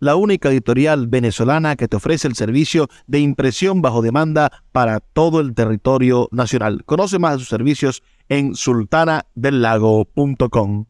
la 0.00 0.16
única 0.16 0.48
editorial 0.48 1.06
venezolana 1.06 1.76
que 1.76 1.86
te 1.86 1.96
ofrece 1.96 2.26
el 2.26 2.34
servicio 2.34 2.88
de 3.06 3.20
impresión 3.20 3.82
bajo 3.82 4.02
demanda 4.02 4.50
para 4.72 4.98
todo 5.00 5.40
el 5.40 5.54
territorio 5.54 6.28
nacional. 6.32 6.82
Conoce 6.84 7.18
más 7.18 7.34
de 7.34 7.38
sus 7.40 7.48
servicios 7.48 8.02
en 8.28 8.56
sultanadelago.com. 8.56 10.86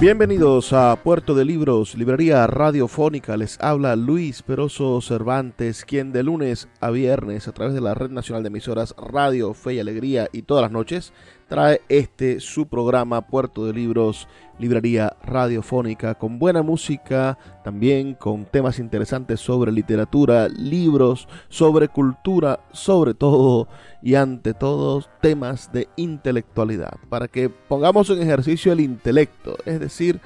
Bienvenidos 0.00 0.72
a 0.72 0.96
Puerto 1.02 1.34
de 1.34 1.44
Libros, 1.44 1.94
librería 1.94 2.48
radiofónica. 2.48 3.36
Les 3.36 3.60
habla 3.60 3.96
Luis 3.96 4.42
Peroso 4.42 5.00
Cervantes, 5.00 5.84
quien 5.84 6.12
de 6.12 6.22
lunes 6.24 6.68
a 6.80 6.90
viernes 6.90 7.48
a 7.48 7.52
través 7.52 7.74
de 7.74 7.80
la 7.80 7.94
Red 7.94 8.10
Nacional 8.10 8.42
de 8.42 8.48
Emisoras 8.48 8.94
Radio, 8.98 9.54
Fe 9.54 9.74
y 9.74 9.78
Alegría 9.78 10.28
y 10.32 10.42
todas 10.42 10.62
las 10.62 10.72
noches 10.72 11.12
trae 11.48 11.80
este 11.88 12.40
su 12.40 12.66
programa 12.66 13.20
Puerto 13.22 13.66
de 13.66 13.72
Libros, 13.72 14.28
librería 14.58 15.16
radiofónica, 15.22 16.14
con 16.14 16.38
buena 16.38 16.62
música, 16.62 17.38
también 17.62 18.14
con 18.14 18.44
temas 18.44 18.78
interesantes 18.78 19.40
sobre 19.40 19.72
literatura, 19.72 20.48
libros, 20.48 21.28
sobre 21.48 21.88
cultura, 21.88 22.60
sobre 22.72 23.14
todo 23.14 23.68
y 24.02 24.14
ante 24.14 24.54
todo 24.54 25.04
temas 25.20 25.72
de 25.72 25.88
intelectualidad, 25.96 26.96
para 27.08 27.28
que 27.28 27.48
pongamos 27.48 28.10
en 28.10 28.22
ejercicio 28.22 28.72
el 28.72 28.80
intelecto, 28.80 29.56
es 29.64 29.80
decir, 29.80 30.20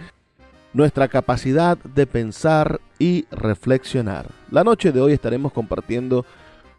nuestra 0.72 1.08
capacidad 1.08 1.78
de 1.78 2.06
pensar 2.06 2.80
y 2.98 3.26
reflexionar. 3.30 4.26
La 4.50 4.64
noche 4.64 4.92
de 4.92 5.00
hoy 5.00 5.12
estaremos 5.12 5.52
compartiendo 5.52 6.24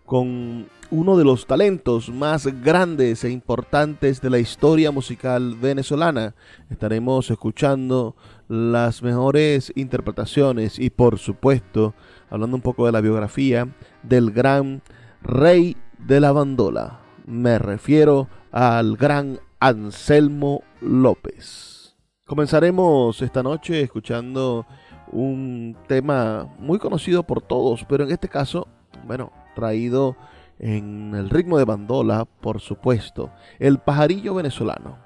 con 0.06 0.68
uno 0.92 1.18
de 1.18 1.24
los 1.24 1.46
talentos 1.46 2.10
más 2.10 2.48
grandes 2.64 3.24
e 3.24 3.30
importantes 3.30 4.22
de 4.22 4.30
la 4.30 4.40
historia 4.40 4.92
musical 4.92 5.56
venezolana. 5.56 6.34
Estaremos 6.70 7.30
escuchando 7.30 8.16
las 8.48 9.04
mejores 9.04 9.72
interpretaciones 9.76 10.80
y 10.80 10.90
por 10.90 11.20
supuesto 11.20 11.94
hablando 12.30 12.56
un 12.56 12.64
poco 12.64 12.88
de 12.88 12.92
la 12.92 13.02
biografía 13.02 13.68
del 14.02 14.32
gran 14.32 14.82
rey 15.22 15.78
de 16.00 16.20
la 16.20 16.32
bandola. 16.32 17.02
Me 17.26 17.60
refiero 17.60 18.28
al 18.52 18.98
gran 18.98 19.40
Anselmo 19.60 20.64
López. 20.82 21.96
Comenzaremos 22.26 23.22
esta 23.22 23.44
noche 23.44 23.82
escuchando 23.82 24.66
un 25.12 25.76
tema 25.88 26.48
muy 26.58 26.80
conocido 26.80 27.24
por 27.24 27.42
todos, 27.42 27.86
pero 27.88 28.06
en 28.06 28.12
este 28.12 28.28
caso, 28.28 28.68
bueno, 29.06 29.32
traído 29.56 30.16
en 30.60 31.16
el 31.16 31.30
ritmo 31.30 31.58
de 31.58 31.66
bandola, 31.66 32.26
por 32.26 32.60
supuesto, 32.60 33.32
el 33.58 33.80
pajarillo 33.80 34.36
venezolano, 34.36 35.00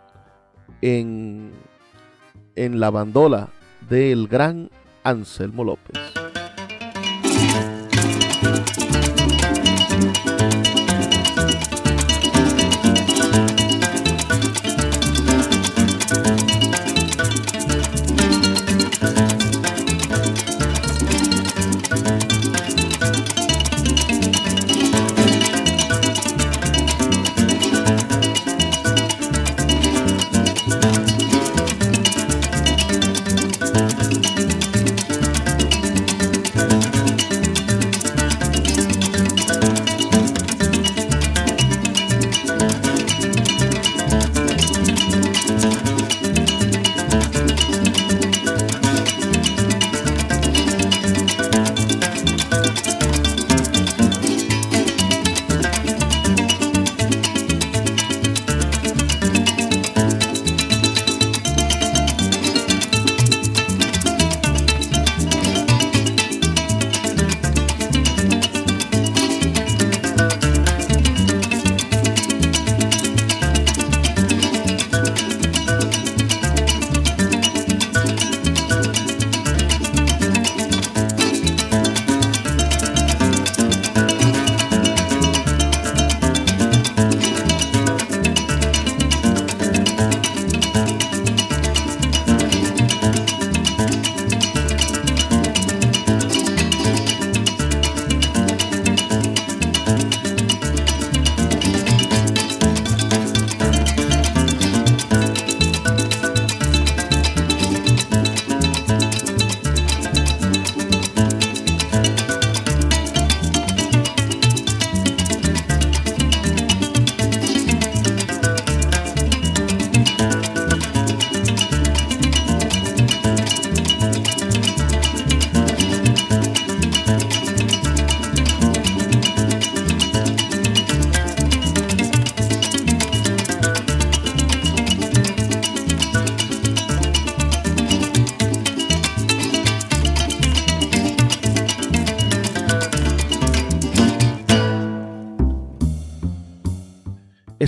en, 0.82 1.52
en 2.56 2.80
la 2.80 2.90
bandola 2.90 3.50
del 3.90 4.28
gran 4.28 4.70
Anselmo 5.04 5.64
López. 5.64 6.00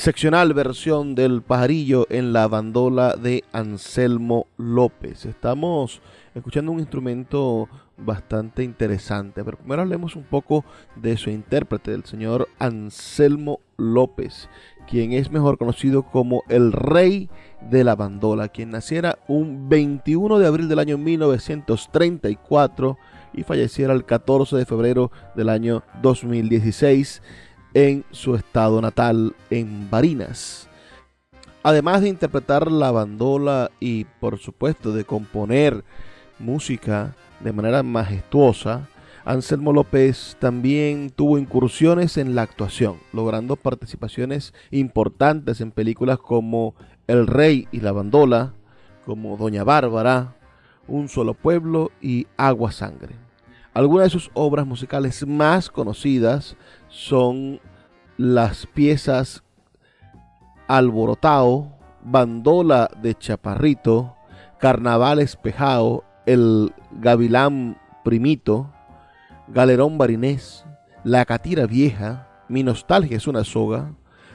Excepcional 0.05 0.53
versión 0.53 1.15
del 1.15 1.41
pajarillo 1.41 2.05
en 2.11 2.31
la 2.31 2.47
bandola 2.47 3.15
de 3.15 3.43
Anselmo 3.51 4.45
López. 4.55 5.25
Estamos 5.25 5.99
escuchando 6.35 6.71
un 6.71 6.79
instrumento 6.79 7.67
bastante 7.97 8.63
interesante. 8.63 9.43
Pero 9.43 9.57
primero 9.57 9.81
hablemos 9.81 10.15
un 10.15 10.21
poco 10.21 10.63
de 10.95 11.17
su 11.17 11.31
intérprete, 11.31 11.91
el 11.91 12.05
señor 12.05 12.47
Anselmo 12.59 13.61
López, 13.77 14.47
quien 14.87 15.11
es 15.11 15.31
mejor 15.31 15.57
conocido 15.57 16.03
como 16.03 16.43
el 16.49 16.71
rey 16.71 17.27
de 17.71 17.83
la 17.83 17.95
bandola, 17.95 18.49
quien 18.49 18.69
naciera 18.69 19.17
un 19.27 19.69
21 19.69 20.37
de 20.37 20.45
abril 20.45 20.69
del 20.69 20.77
año 20.77 20.99
1934 20.99 22.95
y 23.33 23.41
falleciera 23.41 23.91
el 23.93 24.05
14 24.05 24.55
de 24.55 24.67
febrero 24.67 25.11
del 25.35 25.49
año 25.49 25.81
2016 26.03 27.23
en 27.75 28.05
su 28.09 28.35
estado 28.35 28.81
natal, 28.81 29.35
en 29.51 29.91
Barinas. 29.91 30.67
Además 31.61 32.01
de 32.01 32.09
interpretar 32.09 32.71
la 32.71 32.89
bandola 32.91 33.69
y 33.79 34.05
por 34.05 34.39
supuesto 34.39 34.93
de 34.93 35.03
componer 35.03 35.83
música 36.39 37.15
de 37.41 37.51
manera 37.51 37.83
majestuosa, 37.83 38.87
Anselmo 39.25 39.73
López 39.73 40.37
también 40.39 41.09
tuvo 41.09 41.37
incursiones 41.37 42.17
en 42.17 42.33
la 42.33 42.43
actuación, 42.43 42.97
logrando 43.11 43.57
participaciones 43.57 44.53
importantes 44.71 45.59
en 45.59 45.71
películas 45.71 46.19
como 46.19 46.75
El 47.07 47.27
Rey 47.27 47.67
y 47.71 47.81
la 47.81 47.91
Bandola, 47.91 48.53
como 49.05 49.35
Doña 49.35 49.63
Bárbara, 49.63 50.35
Un 50.87 51.09
Solo 51.09 51.33
Pueblo 51.33 51.91
y 52.01 52.27
Agua 52.37 52.71
Sangre. 52.71 53.24
Algunas 53.75 54.05
de 54.05 54.09
sus 54.11 54.31
obras 54.33 54.65
musicales 54.65 55.27
más 55.27 55.69
conocidas 55.69 56.55
son 56.87 57.59
las 58.15 58.65
piezas 58.67 59.43
Alborotao, 60.69 61.77
Bandola 62.01 62.89
de 63.01 63.15
Chaparrito, 63.15 64.15
Carnaval 64.59 65.19
Espejao, 65.19 66.05
El 66.25 66.73
Gavilán 67.01 67.77
Primito, 68.05 68.71
Galerón 69.49 69.97
Barinés, 69.97 70.63
La 71.03 71.25
Catira 71.25 71.65
Vieja, 71.65 72.29
Mi 72.47 72.63
Nostalgia 72.63 73.17
es 73.17 73.27
una 73.27 73.43
soga, 73.43 73.91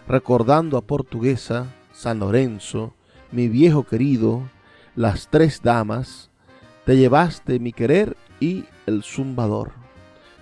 Recordando 0.06 0.76
a 0.76 0.82
Portuguesa, 0.82 1.64
San 1.92 2.18
Lorenzo, 2.18 2.92
Mi 3.32 3.48
Viejo 3.48 3.84
Querido, 3.84 4.42
Las 4.96 5.28
Tres 5.28 5.62
Damas, 5.62 6.30
Te 6.84 6.98
Llevaste 6.98 7.58
Mi 7.58 7.72
Querer 7.72 8.18
y 8.40 8.64
El 8.86 9.02
Zumbador. 9.02 9.72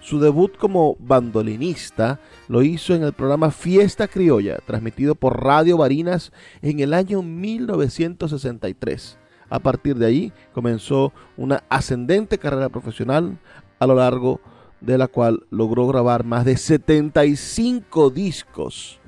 Su 0.00 0.20
debut 0.20 0.56
como 0.56 0.96
bandolinista 1.00 2.20
lo 2.48 2.62
hizo 2.62 2.94
en 2.94 3.02
el 3.02 3.12
programa 3.12 3.50
Fiesta 3.50 4.08
Criolla, 4.08 4.58
transmitido 4.64 5.14
por 5.14 5.44
Radio 5.44 5.76
Barinas 5.76 6.32
en 6.62 6.80
el 6.80 6.94
año 6.94 7.20
1963. 7.20 9.18
A 9.50 9.58
partir 9.58 9.96
de 9.96 10.06
ahí 10.06 10.32
comenzó 10.54 11.12
una 11.36 11.64
ascendente 11.68 12.38
carrera 12.38 12.68
profesional 12.68 13.38
a 13.78 13.86
lo 13.86 13.96
largo 13.96 14.40
de 14.80 14.96
la 14.96 15.08
cual 15.08 15.44
logró 15.50 15.86
grabar 15.88 16.24
más 16.24 16.44
de 16.44 16.56
75 16.56 18.10
discos 18.10 19.00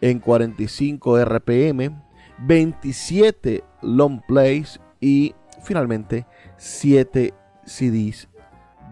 en 0.00 0.20
45 0.20 1.24
RPM, 1.24 2.02
27 2.38 3.64
long 3.82 4.20
plays 4.26 4.80
y 5.00 5.34
finalmente 5.62 6.26
7 6.56 7.34
CDs 7.64 8.28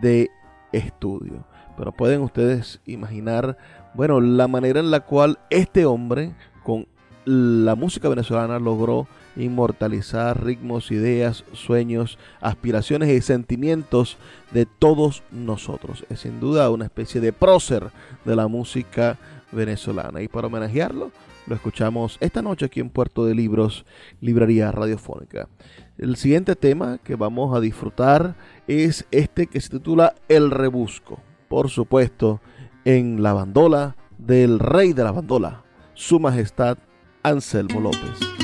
de 0.01 0.31
estudio. 0.73 1.45
Pero 1.77 1.93
pueden 1.93 2.23
ustedes 2.23 2.81
imaginar, 2.87 3.57
bueno, 3.95 4.21
la 4.21 4.49
manera 4.49 4.81
en 4.81 4.91
la 4.91 5.01
cual 5.01 5.39
este 5.51 5.87
hombre 5.87 6.35
con 6.65 6.87
la 7.25 7.75
música 7.75 8.09
venezolana 8.09 8.59
logró 8.59 9.07
inmortalizar 9.37 10.43
ritmos, 10.45 10.91
ideas, 10.91 11.45
sueños, 11.53 12.19
aspiraciones 12.41 13.11
y 13.11 13.21
sentimientos 13.21 14.17
de 14.51 14.67
todos 14.67 15.23
nosotros. 15.31 16.05
Es 16.11 16.21
sin 16.21 16.41
duda 16.41 16.71
una 16.71 16.87
especie 16.87 17.21
de 17.21 17.33
prócer 17.33 17.91
de 18.25 18.35
la 18.35 18.49
música 18.49 19.19
venezolana. 19.53 20.23
Y 20.23 20.29
para 20.29 20.49
homenajearlo, 20.49 21.13
lo 21.49 21.55
escuchamos 21.55 22.19
esta 22.21 22.43
noche 22.43 22.67
aquí 22.67 22.81
en 22.81 22.91
Puerto 22.91 23.25
de 23.25 23.35
Libros, 23.35 23.87
Librería 24.21 24.71
Radiofónica. 24.71 25.49
El 25.97 26.17
siguiente 26.17 26.55
tema 26.57 26.99
que 26.99 27.17
vamos 27.17 27.57
a 27.57 27.61
disfrutar 27.61 28.37
es 28.67 29.07
este 29.11 29.47
que 29.47 29.61
se 29.61 29.71
titula 29.71 30.15
El 30.29 30.51
Rebusco. 30.51 31.21
Por 31.49 31.71
supuesto, 31.71 32.41
en 32.85 33.23
la 33.23 33.33
bandola 33.33 33.97
del 34.19 34.59
rey 34.59 34.93
de 34.93 35.05
la 35.05 35.13
bandola, 35.13 35.65
Su 35.95 36.21
Majestad 36.21 36.79
Anselmo 37.23 37.81
López. 37.81 38.38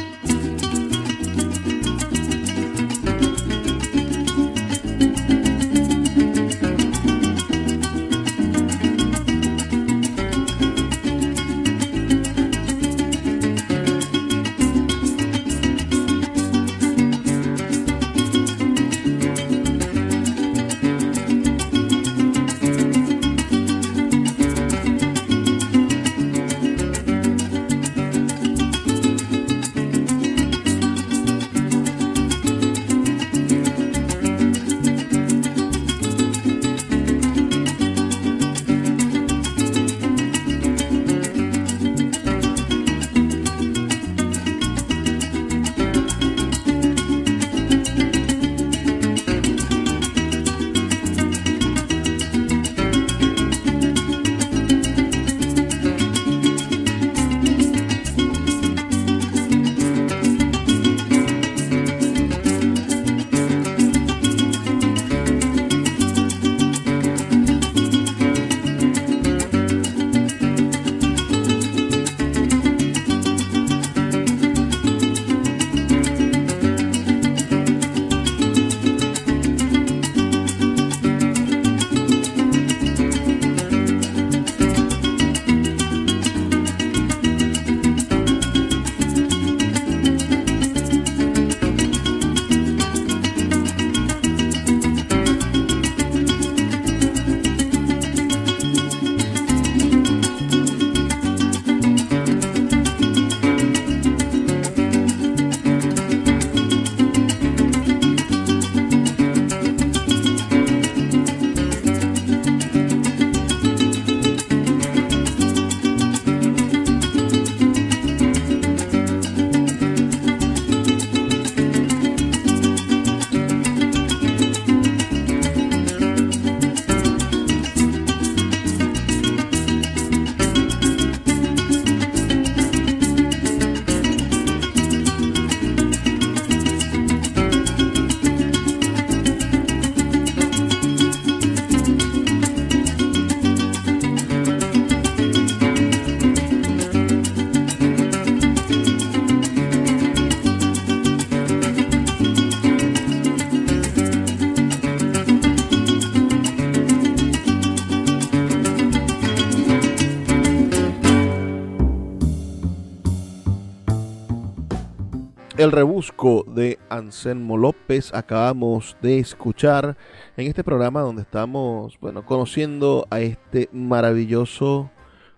El 165.65 165.73
rebusco 165.73 166.45
de 166.47 166.79
Anselmo 166.91 167.57
López 167.57 168.13
acabamos 168.13 168.99
de 169.01 169.19
escuchar 169.19 169.97
en 170.37 170.47
este 170.47 170.63
programa 170.63 171.01
donde 171.01 171.23
estamos, 171.23 171.99
bueno, 172.01 172.27
conociendo 172.27 173.07
a 173.09 173.21
este 173.21 173.71
maravilloso 173.73 174.91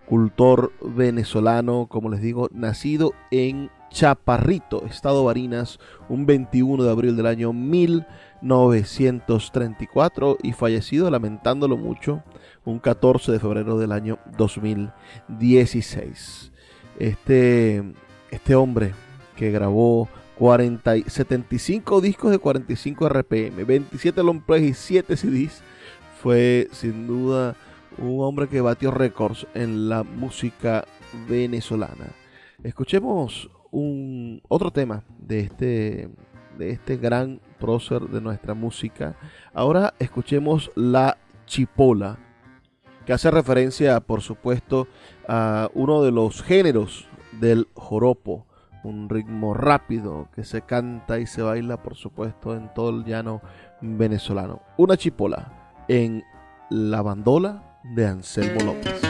cultor 0.05 0.73
venezolano, 0.83 1.87
como 1.89 2.11
les 2.11 2.21
digo, 2.21 2.49
nacido 2.51 3.13
en 3.31 3.71
Chaparrito, 3.91 4.85
Estado 4.87 5.23
Barinas, 5.23 5.79
un 6.09 6.27
21 6.27 6.83
de 6.83 6.91
abril 6.91 7.15
del 7.15 7.27
año 7.27 7.53
1934 7.53 10.39
y 10.43 10.55
fallecido, 10.55 11.09
lamentándolo 11.09 11.77
mucho, 11.77 12.25
un 12.65 12.81
14 12.81 13.31
de 13.31 13.39
febrero 13.39 13.79
del 13.79 13.93
año 13.93 14.19
2016. 14.37 16.51
Este, 16.99 17.85
este 18.33 18.57
hombre 18.57 19.06
que 19.37 19.51
grabó 19.51 20.09
40, 20.39 20.97
75 21.07 22.01
discos 22.01 22.31
de 22.31 22.39
45 22.39 23.09
RPM, 23.09 23.65
27 23.65 24.23
long 24.23 24.41
plays 24.43 24.71
y 24.71 24.75
7 24.75 25.17
CDs, 25.17 25.63
fue 26.23 26.69
sin 26.73 27.07
duda 27.07 27.57
un 27.99 28.23
hombre 28.23 28.49
que 28.49 28.61
batió 28.61 28.91
récords 28.91 29.47
en 29.55 29.89
la 29.89 30.03
música 30.03 30.85
venezolana. 31.29 32.09
Escuchemos 32.63 33.51
un 33.71 34.43
otro 34.49 34.71
tema 34.71 35.05
de 35.19 35.41
este 35.41 36.11
de 36.57 36.71
este 36.71 36.97
gran 36.97 37.41
prócer 37.59 38.03
de 38.03 38.21
nuestra 38.21 38.55
música. 38.55 39.17
Ahora 39.53 39.95
escuchemos 39.99 40.71
La 40.75 41.19
Chipola, 41.47 42.19
que 43.05 43.13
hace 43.13 43.31
referencia, 43.31 44.01
por 44.01 44.23
supuesto, 44.23 44.89
a 45.29 45.69
uno 45.75 46.03
de 46.03 46.13
los 46.13 46.43
géneros 46.43 47.07
del 47.41 47.69
joropo, 47.75 48.47
un 48.87 49.09
ritmo 49.09 49.55
rápido 49.55 50.29
que 50.35 50.45
se 50.45 50.63
canta 50.63 51.19
y 51.19 51.27
se 51.27 51.43
baila, 51.43 51.83
por 51.83 51.97
supuesto, 51.97 52.55
en 52.55 52.73
todo 52.75 52.91
el 52.91 53.05
llano 53.05 53.41
venezolano. 53.81 54.63
Una 54.77 54.97
chipola 54.97 55.53
en 55.89 56.25
la 56.71 57.03
bandola 57.03 57.79
de 57.83 58.07
Anselmo 58.07 58.65
López. 58.65 59.06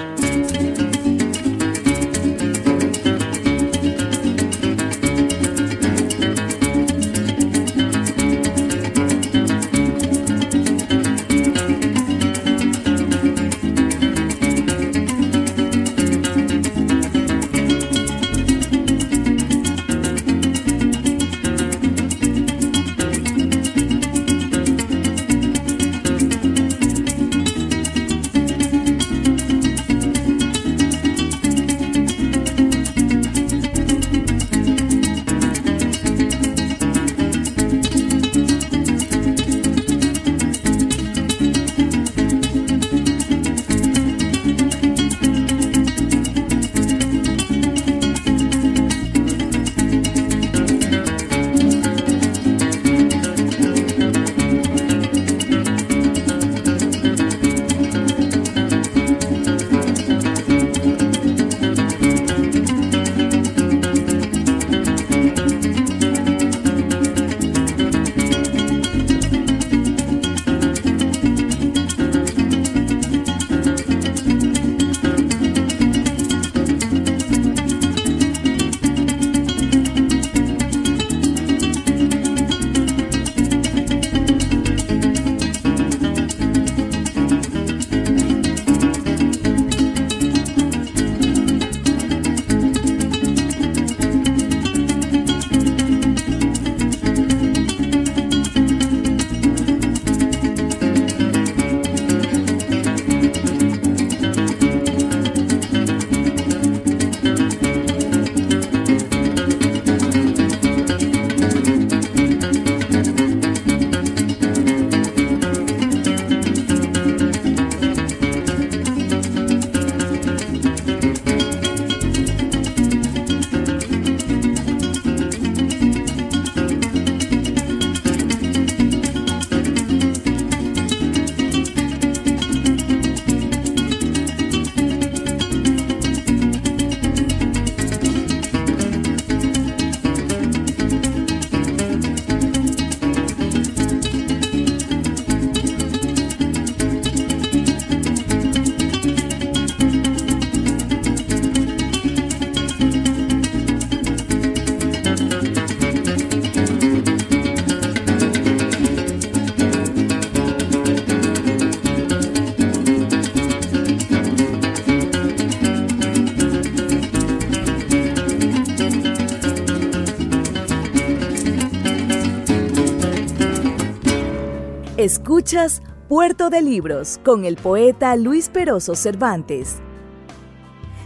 Escuchas 175.06 175.82
Puerto 176.08 176.50
de 176.50 176.62
Libros 176.62 177.20
con 177.24 177.44
el 177.44 177.54
poeta 177.54 178.16
Luis 178.16 178.48
Peroso 178.48 178.96
Cervantes. 178.96 179.76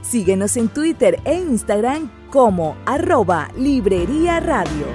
Síguenos 0.00 0.56
en 0.56 0.70
Twitter 0.70 1.20
e 1.26 1.34
Instagram 1.34 2.10
como 2.30 2.78
arroba 2.86 3.50
Librería 3.58 4.40
Radio. 4.40 4.86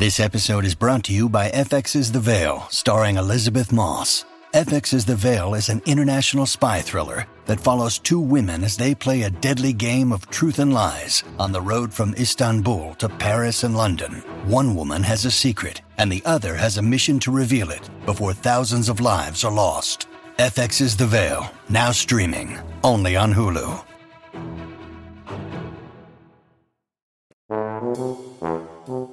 This 0.00 0.18
episode 0.18 0.64
is 0.64 0.74
brought 0.74 1.04
to 1.04 1.12
you 1.12 1.28
by 1.28 1.50
FX's 1.50 2.10
The 2.10 2.18
Veil, 2.18 2.66
starring 2.68 3.16
Elizabeth 3.16 3.70
Moss. 3.70 4.24
FX's 4.52 5.04
The 5.04 5.14
Veil 5.14 5.54
is 5.54 5.68
an 5.68 5.80
international 5.86 6.46
spy 6.46 6.80
thriller 6.80 7.26
that 7.46 7.60
follows 7.60 8.00
two 8.00 8.18
women 8.18 8.64
as 8.64 8.76
they 8.76 8.92
play 8.92 9.22
a 9.22 9.30
deadly 9.30 9.72
game 9.72 10.12
of 10.12 10.28
truth 10.30 10.58
and 10.58 10.74
lies 10.74 11.22
on 11.38 11.52
the 11.52 11.60
road 11.60 11.92
from 11.92 12.12
Istanbul 12.14 12.96
to 12.96 13.08
Paris 13.08 13.62
and 13.62 13.76
London. 13.76 14.24
One 14.48 14.74
woman 14.74 15.02
has 15.02 15.26
a 15.26 15.30
secret, 15.30 15.82
and 15.98 16.10
the 16.10 16.22
other 16.24 16.54
has 16.54 16.78
a 16.78 16.82
mission 16.82 17.18
to 17.18 17.30
reveal 17.30 17.68
it 17.68 17.86
before 18.06 18.32
thousands 18.32 18.88
of 18.88 18.98
lives 18.98 19.44
are 19.44 19.52
lost. 19.52 20.06
FX's 20.38 20.96
The 20.96 21.04
Veil, 21.04 21.50
now 21.68 21.92
streaming, 21.92 22.56
only 22.82 23.14
on 23.14 23.34
Hulu. 23.34 23.84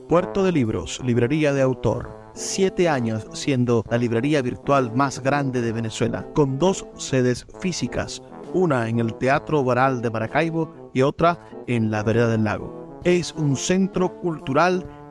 Puerto 0.07 0.41
de 0.41 0.53
Libros, 0.53 1.01
librería 1.03 1.51
de 1.51 1.63
autor. 1.63 2.31
Siete 2.33 2.87
años 2.87 3.25
siendo 3.33 3.83
la 3.89 3.97
librería 3.97 4.41
virtual 4.41 4.95
más 4.95 5.19
grande 5.19 5.59
de 5.59 5.73
Venezuela, 5.73 6.25
con 6.33 6.57
dos 6.57 6.85
sedes 6.97 7.45
físicas, 7.59 8.21
una 8.53 8.87
en 8.87 9.01
el 9.01 9.13
Teatro 9.15 9.65
Baral 9.65 10.01
de 10.01 10.11
Maracaibo 10.11 10.91
y 10.93 11.01
otra 11.01 11.37
en 11.67 11.91
la 11.91 12.03
Vereda 12.03 12.29
del 12.29 12.45
Lago. 12.45 12.85
es 13.05 13.33
un 13.33 13.55
centro 13.55 14.19
cultural 14.19 14.83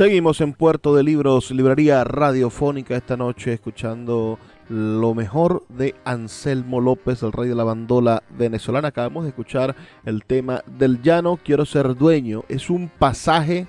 Seguimos 0.00 0.40
en 0.40 0.54
Puerto 0.54 0.96
de 0.96 1.02
Libros, 1.02 1.50
librería 1.50 2.04
radiofónica 2.04 2.96
esta 2.96 3.18
noche, 3.18 3.52
escuchando 3.52 4.38
lo 4.70 5.14
mejor 5.14 5.66
de 5.68 5.94
Anselmo 6.06 6.80
López, 6.80 7.22
el 7.22 7.32
rey 7.32 7.50
de 7.50 7.54
la 7.54 7.64
bandola 7.64 8.22
venezolana. 8.30 8.88
Acabamos 8.88 9.24
de 9.24 9.28
escuchar 9.28 9.76
el 10.06 10.24
tema 10.24 10.62
del 10.66 11.02
llano, 11.02 11.38
quiero 11.44 11.66
ser 11.66 11.94
dueño. 11.96 12.44
Es 12.48 12.70
un 12.70 12.88
pasaje, 12.88 13.66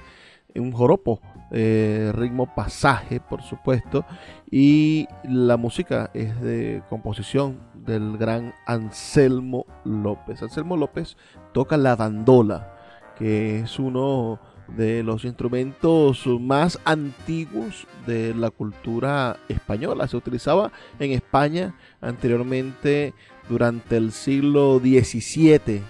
un 0.55 0.71
joropo, 0.71 1.19
eh, 1.51 2.13
ritmo 2.15 2.55
pasaje, 2.55 3.19
por 3.19 3.41
supuesto. 3.41 4.05
Y 4.49 5.09
la 5.25 5.57
música 5.57 6.11
es 6.13 6.39
de 6.39 6.81
composición 6.89 7.59
del 7.73 8.17
gran 8.17 8.53
Anselmo 8.67 9.65
López. 9.83 10.41
Anselmo 10.41 10.77
López 10.77 11.17
toca 11.51 11.75
la 11.75 11.97
bandola, 11.97 12.77
que 13.17 13.59
es 13.59 13.79
uno 13.79 14.39
de 14.75 15.03
los 15.03 15.25
instrumentos 15.25 16.25
más 16.39 16.79
antiguos 16.85 17.87
de 18.05 18.33
la 18.33 18.49
cultura 18.49 19.37
española. 19.49 20.07
Se 20.07 20.17
utilizaba 20.17 20.71
en 20.99 21.11
España 21.11 21.75
anteriormente 21.99 23.13
durante 23.49 23.97
el 23.97 24.11
siglo 24.11 24.79
XVII 24.79 25.81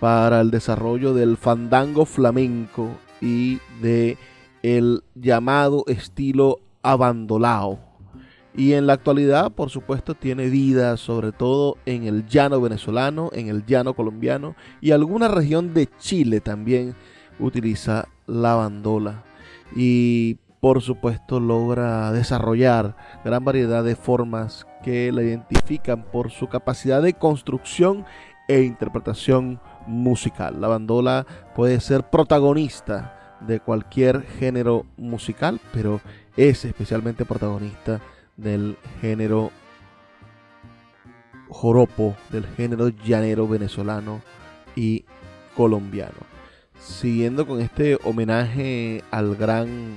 para 0.00 0.40
el 0.40 0.50
desarrollo 0.50 1.14
del 1.14 1.36
fandango 1.36 2.04
flamenco 2.04 2.90
y 3.20 3.58
de 3.80 4.16
el 4.62 5.02
llamado 5.14 5.84
estilo 5.86 6.60
abandolao. 6.82 7.78
Y 8.56 8.74
en 8.74 8.86
la 8.86 8.92
actualidad, 8.92 9.50
por 9.52 9.68
supuesto, 9.68 10.14
tiene 10.14 10.48
vida 10.48 10.96
sobre 10.96 11.32
todo 11.32 11.76
en 11.86 12.04
el 12.04 12.26
llano 12.26 12.60
venezolano, 12.60 13.30
en 13.32 13.48
el 13.48 13.66
llano 13.66 13.94
colombiano 13.94 14.54
y 14.80 14.92
alguna 14.92 15.28
región 15.28 15.74
de 15.74 15.88
Chile 15.98 16.40
también 16.40 16.94
utiliza 17.40 18.08
la 18.26 18.54
bandola 18.54 19.22
y 19.74 20.38
por 20.60 20.80
supuesto 20.80 21.40
logra 21.40 22.10
desarrollar 22.12 22.96
gran 23.24 23.44
variedad 23.44 23.84
de 23.84 23.96
formas 23.96 24.66
que 24.82 25.12
la 25.12 25.22
identifican 25.22 26.04
por 26.04 26.30
su 26.30 26.48
capacidad 26.48 27.02
de 27.02 27.12
construcción 27.14 28.04
e 28.48 28.62
interpretación 28.62 29.60
musical. 29.86 30.60
La 30.60 30.68
bandola 30.68 31.26
puede 31.54 31.80
ser 31.80 32.04
protagonista 32.04 33.36
de 33.40 33.60
cualquier 33.60 34.22
género 34.22 34.86
musical, 34.96 35.60
pero 35.72 36.00
es 36.36 36.64
especialmente 36.64 37.26
protagonista 37.26 38.00
del 38.36 38.78
género 39.00 39.50
joropo, 41.48 42.14
del 42.30 42.46
género 42.46 42.88
llanero 42.88 43.46
venezolano 43.46 44.22
y 44.74 45.04
colombiano 45.54 46.33
siguiendo 46.84 47.46
con 47.46 47.60
este 47.60 47.98
homenaje 48.04 49.02
al 49.10 49.36
gran 49.36 49.96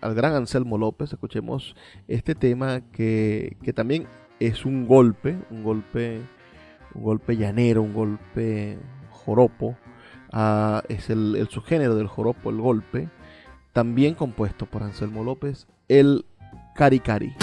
al 0.00 0.14
gran 0.14 0.34
Anselmo 0.34 0.76
López, 0.76 1.12
escuchemos 1.12 1.74
este 2.08 2.34
tema 2.34 2.82
que, 2.92 3.56
también 3.74 4.06
es 4.38 4.66
un 4.66 4.86
golpe, 4.86 5.38
un 5.50 5.64
golpe, 5.64 6.20
un 6.94 7.02
golpe 7.02 7.38
llanero, 7.38 7.82
un 7.82 7.94
golpe 7.94 8.78
joropo, 9.08 9.76
es 10.88 11.08
el, 11.08 11.36
el, 11.36 11.48
subgénero 11.48 11.96
del 11.96 12.06
joropo, 12.06 12.50
el 12.50 12.60
golpe, 12.60 13.08
también 13.72 14.14
compuesto 14.14 14.66
por 14.66 14.82
Anselmo 14.82 15.24
López, 15.24 15.66
el 15.88 16.26
Cari 16.74 17.00
Cari. 17.00 17.34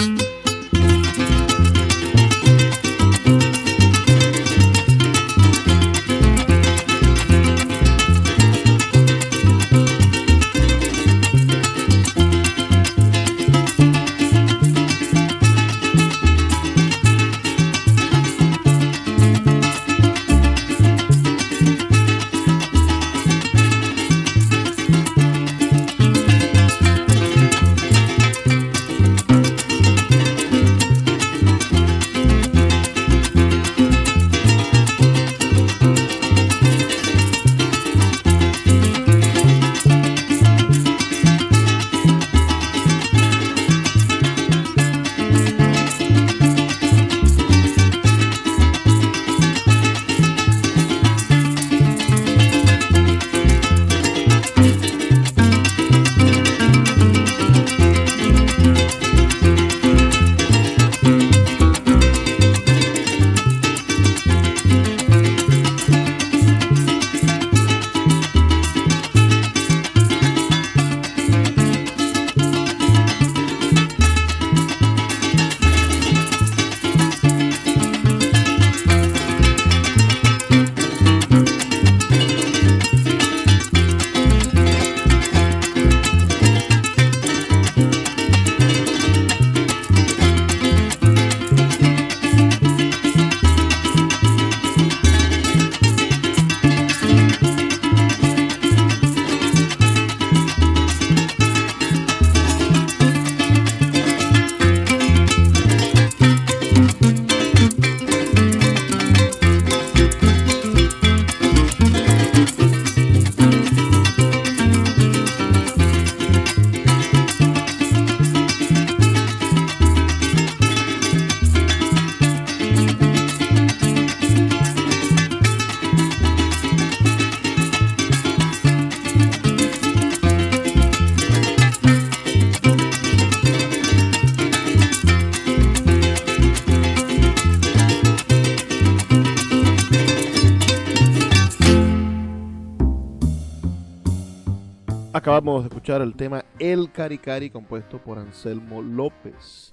Acabamos 145.22 145.62
de 145.62 145.68
escuchar 145.68 146.02
el 146.02 146.16
tema 146.16 146.44
El 146.58 146.90
Caricari 146.90 147.48
compuesto 147.48 147.98
por 147.98 148.18
Anselmo 148.18 148.82
López. 148.82 149.72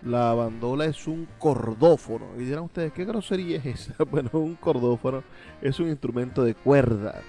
La 0.00 0.32
bandola 0.32 0.86
es 0.86 1.06
un 1.06 1.28
cordófono. 1.38 2.24
Y 2.38 2.44
dirán 2.44 2.62
ustedes, 2.62 2.94
¿qué 2.94 3.04
grosería 3.04 3.58
es 3.58 3.66
esa? 3.66 4.04
Bueno, 4.10 4.30
un 4.32 4.54
cordófono 4.54 5.22
es 5.60 5.78
un 5.80 5.88
instrumento 5.88 6.44
de 6.44 6.54
cuerda. 6.54 7.20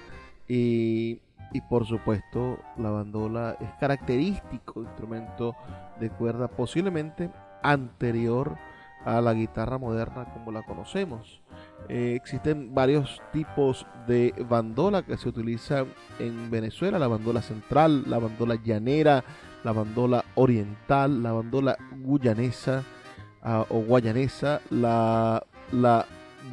Y, 0.48 1.20
y 1.52 1.60
por 1.68 1.86
supuesto, 1.86 2.58
la 2.78 2.88
bandola 2.88 3.58
es 3.60 3.68
característico 3.78 4.80
instrumento 4.80 5.54
de 6.00 6.08
cuerda, 6.08 6.48
posiblemente 6.48 7.28
anterior 7.62 8.56
a 9.04 9.20
la 9.20 9.34
guitarra 9.34 9.76
moderna 9.76 10.24
como 10.32 10.52
la 10.52 10.62
conocemos. 10.62 11.42
Eh, 11.88 12.14
existen 12.14 12.74
varios 12.74 13.22
tipos 13.32 13.86
de 14.06 14.34
bandola 14.48 15.02
que 15.02 15.16
se 15.16 15.28
utilizan 15.28 15.86
en 16.18 16.50
Venezuela, 16.50 16.98
la 16.98 17.08
bandola 17.08 17.40
central, 17.40 18.04
la 18.06 18.18
bandola 18.18 18.56
llanera, 18.62 19.24
la 19.64 19.72
bandola 19.72 20.24
oriental, 20.34 21.22
la 21.22 21.32
bandola 21.32 21.78
guyanesa 22.02 22.84
ah, 23.42 23.64
o 23.70 23.80
guayanesa, 23.80 24.60
la, 24.70 25.42
la 25.72 26.04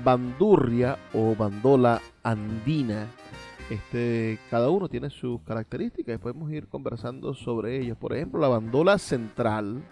bandurria 0.03 0.97
o 1.13 1.35
bandola 1.35 2.01
andina. 2.23 3.07
Este, 3.69 4.39
cada 4.49 4.69
uno 4.69 4.87
tiene 4.87 5.09
sus 5.09 5.41
características 5.41 6.15
y 6.15 6.17
podemos 6.19 6.51
ir 6.51 6.67
conversando 6.67 7.33
sobre 7.33 7.79
ellos. 7.79 7.97
Por 7.97 8.13
ejemplo, 8.13 8.39
la 8.39 8.47
bandola 8.47 8.97
central 8.97 9.83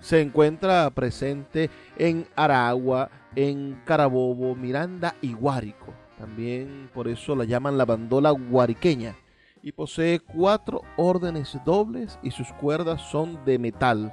se 0.00 0.20
encuentra 0.20 0.90
presente 0.90 1.70
en 1.96 2.26
Aragua, 2.34 3.10
en 3.34 3.80
Carabobo, 3.84 4.54
Miranda 4.54 5.14
y 5.20 5.32
Guárico. 5.32 5.94
También 6.18 6.90
por 6.92 7.08
eso 7.08 7.34
la 7.34 7.44
llaman 7.44 7.78
la 7.78 7.84
bandola 7.84 8.30
guariqueña. 8.30 9.14
Y 9.62 9.72
posee 9.72 10.20
cuatro 10.20 10.82
órdenes 10.96 11.58
dobles 11.64 12.18
y 12.22 12.30
sus 12.30 12.52
cuerdas 12.54 13.02
son 13.02 13.44
de 13.44 13.58
metal. 13.58 14.12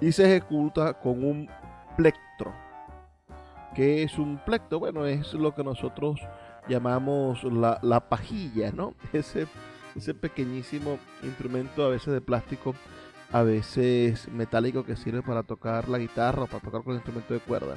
Y 0.00 0.12
se 0.12 0.24
ejecuta 0.24 0.94
con 0.94 1.24
un 1.24 1.48
plectro. 1.96 2.52
¿Qué 3.74 4.02
es 4.02 4.18
un 4.18 4.38
plectro? 4.38 4.78
Bueno, 4.78 5.06
es 5.06 5.34
lo 5.34 5.54
que 5.54 5.62
nosotros 5.62 6.20
llamamos 6.68 7.44
la, 7.44 7.78
la 7.82 8.08
pajilla, 8.08 8.72
¿no? 8.72 8.94
Ese, 9.12 9.46
ese 9.94 10.14
pequeñísimo 10.14 10.98
instrumento 11.22 11.84
a 11.84 11.88
veces 11.88 12.12
de 12.12 12.20
plástico 12.20 12.74
a 13.32 13.42
veces 13.42 14.28
metálico 14.28 14.84
que 14.84 14.96
sirve 14.96 15.22
para 15.22 15.42
tocar 15.42 15.88
la 15.88 15.98
guitarra 15.98 16.44
o 16.44 16.46
para 16.46 16.60
tocar 16.60 16.82
con 16.82 16.94
instrumento 16.94 17.34
de 17.34 17.40
cuerda. 17.40 17.76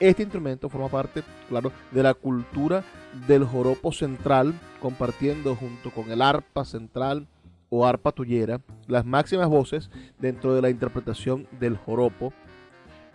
Este 0.00 0.22
instrumento 0.22 0.68
forma 0.68 0.88
parte, 0.88 1.24
claro, 1.48 1.72
de 1.90 2.02
la 2.02 2.14
cultura 2.14 2.84
del 3.26 3.44
joropo 3.44 3.92
central, 3.92 4.54
compartiendo 4.80 5.56
junto 5.56 5.90
con 5.90 6.10
el 6.10 6.22
arpa 6.22 6.64
central 6.64 7.26
o 7.68 7.84
arpa 7.84 8.12
tuyera 8.12 8.60
las 8.86 9.04
máximas 9.04 9.48
voces 9.48 9.90
dentro 10.18 10.54
de 10.54 10.62
la 10.62 10.70
interpretación 10.70 11.48
del 11.58 11.76
joropo. 11.76 12.32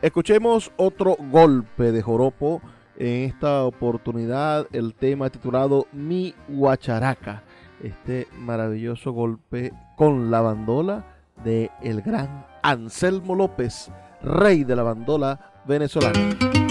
Escuchemos 0.01 0.71
otro 0.75 1.15
golpe 1.31 1.93
de 1.93 2.01
joropo 2.01 2.61
en 2.97 3.29
esta 3.29 3.63
oportunidad, 3.63 4.67
el 4.73 4.93
tema 4.93 5.29
titulado 5.29 5.87
Mi 5.93 6.35
Guacharaca, 6.49 7.43
este 7.81 8.27
maravilloso 8.37 9.13
golpe 9.13 9.71
con 9.95 10.29
la 10.29 10.41
bandola 10.41 11.12
de 11.43 11.71
el 11.81 12.01
gran 12.01 12.45
Anselmo 12.61 13.35
López, 13.35 13.91
rey 14.21 14.63
de 14.63 14.75
la 14.75 14.83
bandola 14.83 15.39
venezolana. 15.65 16.62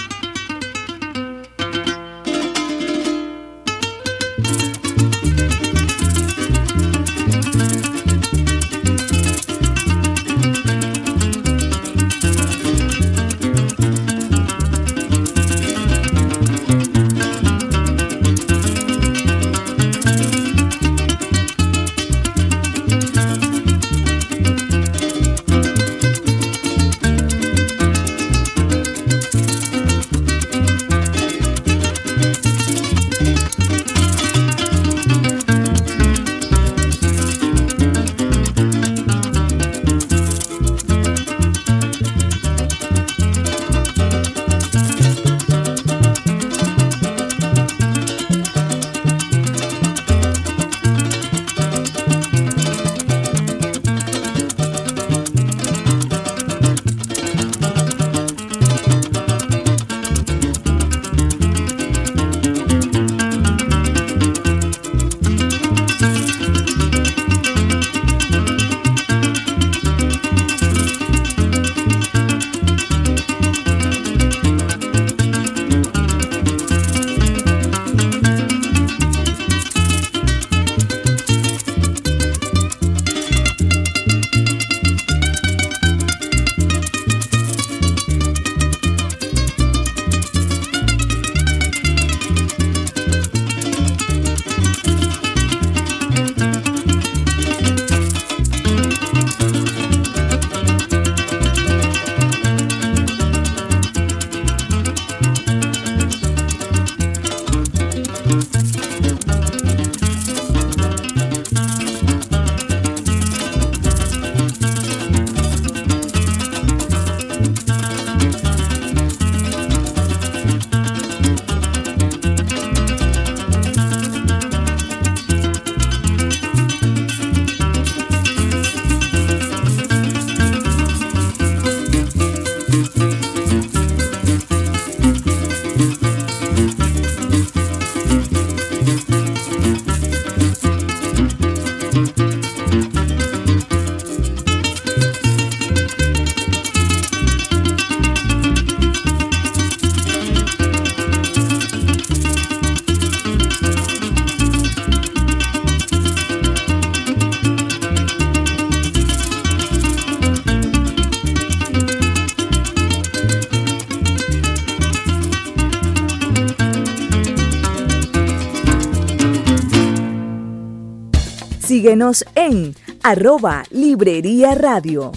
Síguenos 171.84 172.24
en 172.36 172.76
arroba 173.04 173.65
Librería 173.69 174.56
Radio. 174.56 175.12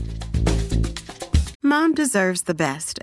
Mom 1.63 1.95
deserves 1.95 2.43
the 2.43 2.55
best, 2.55 2.96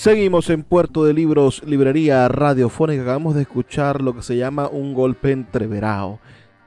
Seguimos 0.00 0.48
en 0.48 0.62
Puerto 0.62 1.04
de 1.04 1.12
Libros, 1.12 1.62
librería 1.66 2.26
radiofónica. 2.26 3.02
Acabamos 3.02 3.34
de 3.34 3.42
escuchar 3.42 4.00
lo 4.00 4.14
que 4.14 4.22
se 4.22 4.38
llama 4.38 4.66
un 4.66 4.94
golpe 4.94 5.30
entreverado, 5.30 6.20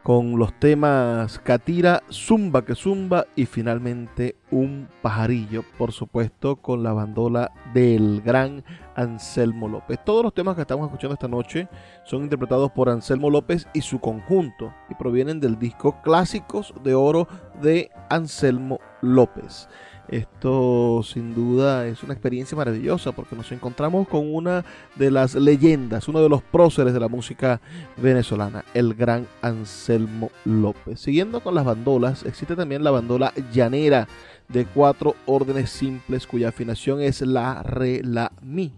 con 0.03 0.37
los 0.37 0.53
temas 0.59 1.39
Catira, 1.39 2.03
Zumba 2.11 2.63
que 2.63 2.75
Zumba 2.75 3.25
y 3.35 3.47
finalmente 3.47 4.35
un 4.51 4.87
pajarillo, 5.01 5.63
por 5.79 5.93
supuesto, 5.93 6.57
con 6.57 6.83
la 6.83 6.93
bandola 6.93 7.51
del 7.73 8.21
gran 8.21 8.63
Anselmo 8.95 9.67
López. 9.67 9.97
Todos 10.05 10.21
los 10.21 10.35
temas 10.35 10.53
que 10.53 10.61
estamos 10.61 10.85
escuchando 10.85 11.15
esta 11.15 11.27
noche 11.27 11.67
son 12.03 12.21
interpretados 12.21 12.71
por 12.71 12.87
Anselmo 12.87 13.31
López 13.31 13.67
y 13.73 13.81
su 13.81 13.97
conjunto 13.97 14.71
y 14.91 14.93
provienen 14.93 15.39
del 15.39 15.57
disco 15.57 15.99
Clásicos 16.03 16.71
de 16.83 16.93
Oro 16.93 17.27
de 17.63 17.89
Anselmo 18.11 18.79
López. 19.01 19.67
Esto 20.09 21.01
sin 21.03 21.33
duda 21.33 21.87
es 21.87 22.03
una 22.03 22.13
experiencia 22.13 22.57
maravillosa 22.57 23.13
porque 23.13 23.35
nos 23.35 23.51
encontramos 23.51 24.07
con 24.07 24.33
una 24.33 24.65
de 24.95 25.09
las 25.09 25.33
leyendas, 25.35 26.07
uno 26.07 26.21
de 26.21 26.29
los 26.29 26.43
próceres 26.43 26.93
de 26.93 26.99
la 26.99 27.07
música 27.07 27.61
venezolana, 27.97 28.65
el 28.73 28.93
gran 28.93 29.27
Anselmo 29.41 30.29
López. 30.45 30.99
Siguiendo 30.99 31.41
con 31.41 31.55
las 31.55 31.65
bandolas, 31.65 32.23
existe 32.25 32.55
también 32.55 32.83
la 32.83 32.91
bandola 32.91 33.33
llanera 33.53 34.07
de 34.49 34.65
cuatro 34.65 35.15
órdenes 35.25 35.69
simples 35.69 36.27
cuya 36.27 36.49
afinación 36.49 37.01
es 37.01 37.21
la, 37.21 37.63
re, 37.63 38.01
la, 38.03 38.33
mi, 38.41 38.73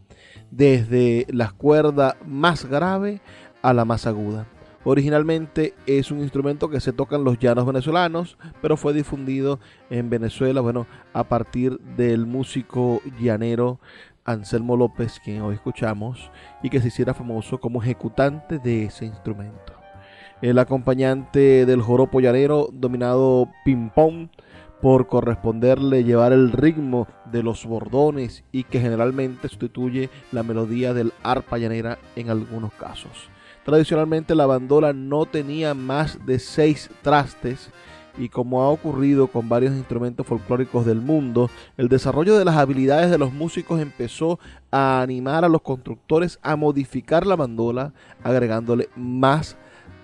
desde 0.52 1.26
la 1.30 1.52
cuerda 1.52 2.18
más 2.26 2.66
grave 2.66 3.20
a 3.62 3.74
la 3.74 3.84
más 3.84 4.06
aguda. 4.06 4.46
Originalmente 4.88 5.74
es 5.88 6.12
un 6.12 6.20
instrumento 6.20 6.70
que 6.70 6.80
se 6.80 6.94
toca 6.94 7.16
en 7.16 7.24
los 7.24 7.40
llanos 7.40 7.66
venezolanos, 7.66 8.38
pero 8.62 8.78
fue 8.78 8.94
difundido 8.94 9.60
en 9.90 10.12
Venezuela, 10.12 10.62
bueno, 10.62 10.86
a 11.12 11.24
partir 11.24 11.80
del 11.98 12.28
músico 12.28 13.02
llanero 13.20 13.80
Anselmo 14.26 14.78
López, 14.78 15.20
quien 15.24 15.42
hoy 15.42 15.56
escuchamos, 15.56 16.30
y 16.62 16.70
que 16.70 16.82
se 16.82 16.90
hiciera 16.90 17.16
famoso 17.16 17.60
como 17.60 17.82
ejecutante 17.82 18.60
de 18.60 18.86
ese 18.86 19.06
instrumento. 19.06 19.74
El 20.44 20.60
acompañante 20.60 21.66
del 21.66 21.82
joropo 21.82 22.20
llanero, 22.20 22.70
dominado 22.72 23.50
ping-pong, 23.66 24.30
por 24.82 25.08
corresponderle 25.08 26.04
llevar 26.04 26.32
el 26.32 26.52
ritmo 26.52 27.08
de 27.32 27.42
los 27.42 27.66
bordones 27.66 28.44
y 28.52 28.66
que 28.66 28.80
generalmente 28.80 29.50
sustituye 29.50 30.12
la 30.32 30.44
melodía 30.44 30.94
del 30.94 31.12
arpa 31.24 31.58
llanera 31.58 31.98
en 32.16 32.30
algunos 32.30 32.72
casos. 32.74 33.32
Tradicionalmente 33.66 34.36
la 34.36 34.46
bandola 34.46 34.94
no 34.94 35.26
tenía 35.26 35.74
más 35.74 36.24
de 36.24 36.38
seis 36.38 36.88
trastes 37.02 37.72
y 38.16 38.30
como 38.30 38.62
ha 38.62 38.70
ocurrido 38.70 39.26
con 39.28 39.50
varios 39.50 39.74
instrumentos 39.74 40.26
folclóricos 40.28 40.86
del 40.86 41.02
mundo, 41.02 41.50
el 41.76 41.90
desarrollo 41.90 42.38
de 42.38 42.46
las 42.46 42.58
habilidades 42.58 43.10
de 43.10 43.18
los 43.18 43.34
músicos 43.34 43.82
empezó 43.82 44.40
a 44.70 45.02
animar 45.02 45.44
a 45.44 45.50
los 45.50 45.64
constructores 45.64 46.40
a 46.44 46.56
modificar 46.56 47.26
la 47.26 47.36
bandola 47.36 47.92
agregándole 48.24 48.88
más 48.96 49.58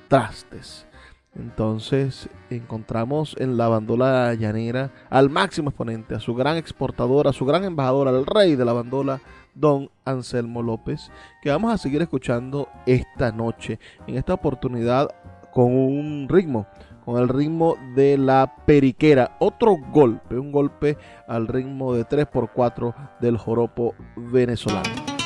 trastes. 0.07 0.87
Entonces 1.35 2.29
encontramos 2.49 3.35
en 3.39 3.57
la 3.57 3.69
bandola 3.69 4.33
llanera 4.33 4.91
al 5.09 5.29
máximo 5.29 5.69
exponente, 5.69 6.15
a 6.15 6.19
su 6.19 6.33
gran 6.33 6.57
exportador, 6.57 7.27
a 7.27 7.33
su 7.33 7.45
gran 7.45 7.63
embajador, 7.63 8.07
al 8.07 8.25
rey 8.25 8.55
de 8.55 8.65
la 8.65 8.73
bandola, 8.73 9.21
don 9.53 9.89
Anselmo 10.05 10.61
López, 10.61 11.11
que 11.41 11.49
vamos 11.49 11.73
a 11.73 11.77
seguir 11.77 12.01
escuchando 12.01 12.69
esta 12.85 13.31
noche, 13.31 13.79
en 14.07 14.17
esta 14.17 14.33
oportunidad 14.33 15.09
con 15.53 15.75
un 15.75 16.27
ritmo, 16.29 16.65
con 17.05 17.21
el 17.21 17.29
ritmo 17.29 17.75
de 17.95 18.17
la 18.17 18.55
periquera, 18.65 19.35
otro 19.39 19.75
golpe, 19.91 20.37
un 20.37 20.51
golpe 20.51 20.97
al 21.27 21.47
ritmo 21.47 21.93
de 21.93 22.05
3x4 22.05 23.19
del 23.19 23.37
joropo 23.37 23.95
venezolano. 24.15 25.20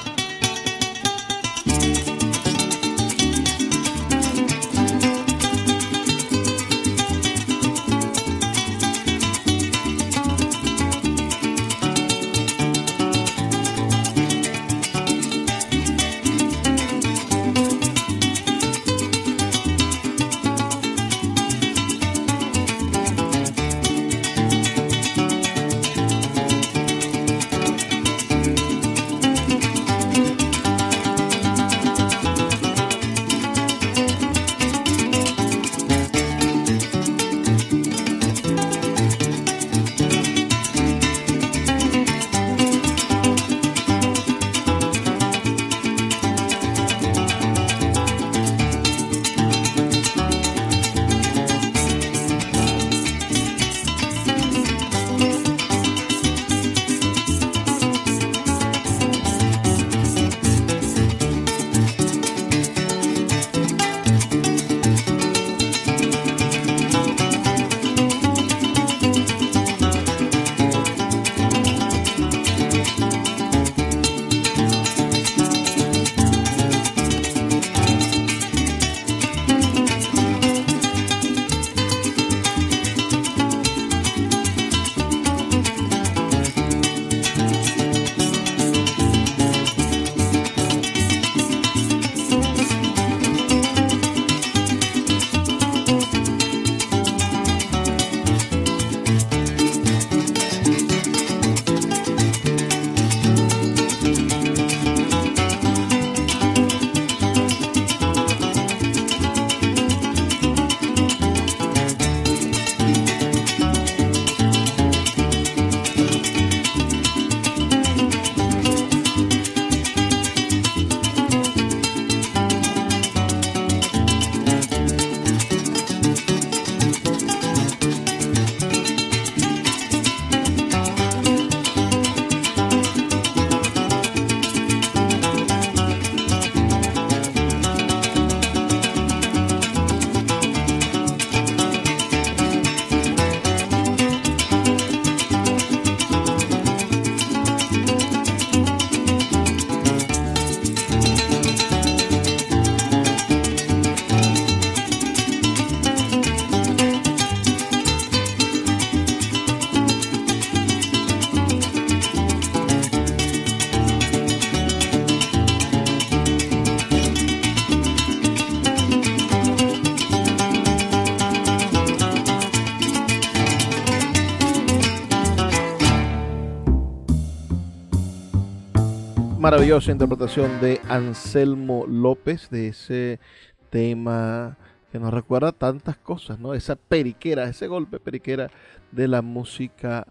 Maravillosa 179.55 179.93
interpretación 179.93 180.59
de 180.59 180.81
Anselmo 180.89 181.85
López 181.87 182.49
de 182.49 182.67
ese 182.67 183.21
tema 183.69 184.57
que 184.91 184.99
nos 184.99 185.13
recuerda 185.13 185.53
tantas 185.53 185.95
cosas, 185.95 186.39
¿no? 186.39 186.53
Esa 186.53 186.75
periquera, 186.75 187.45
ese 187.45 187.67
golpe 187.67 188.01
periquera 188.01 188.51
de 188.91 189.07
la 189.07 189.21
música 189.21 190.07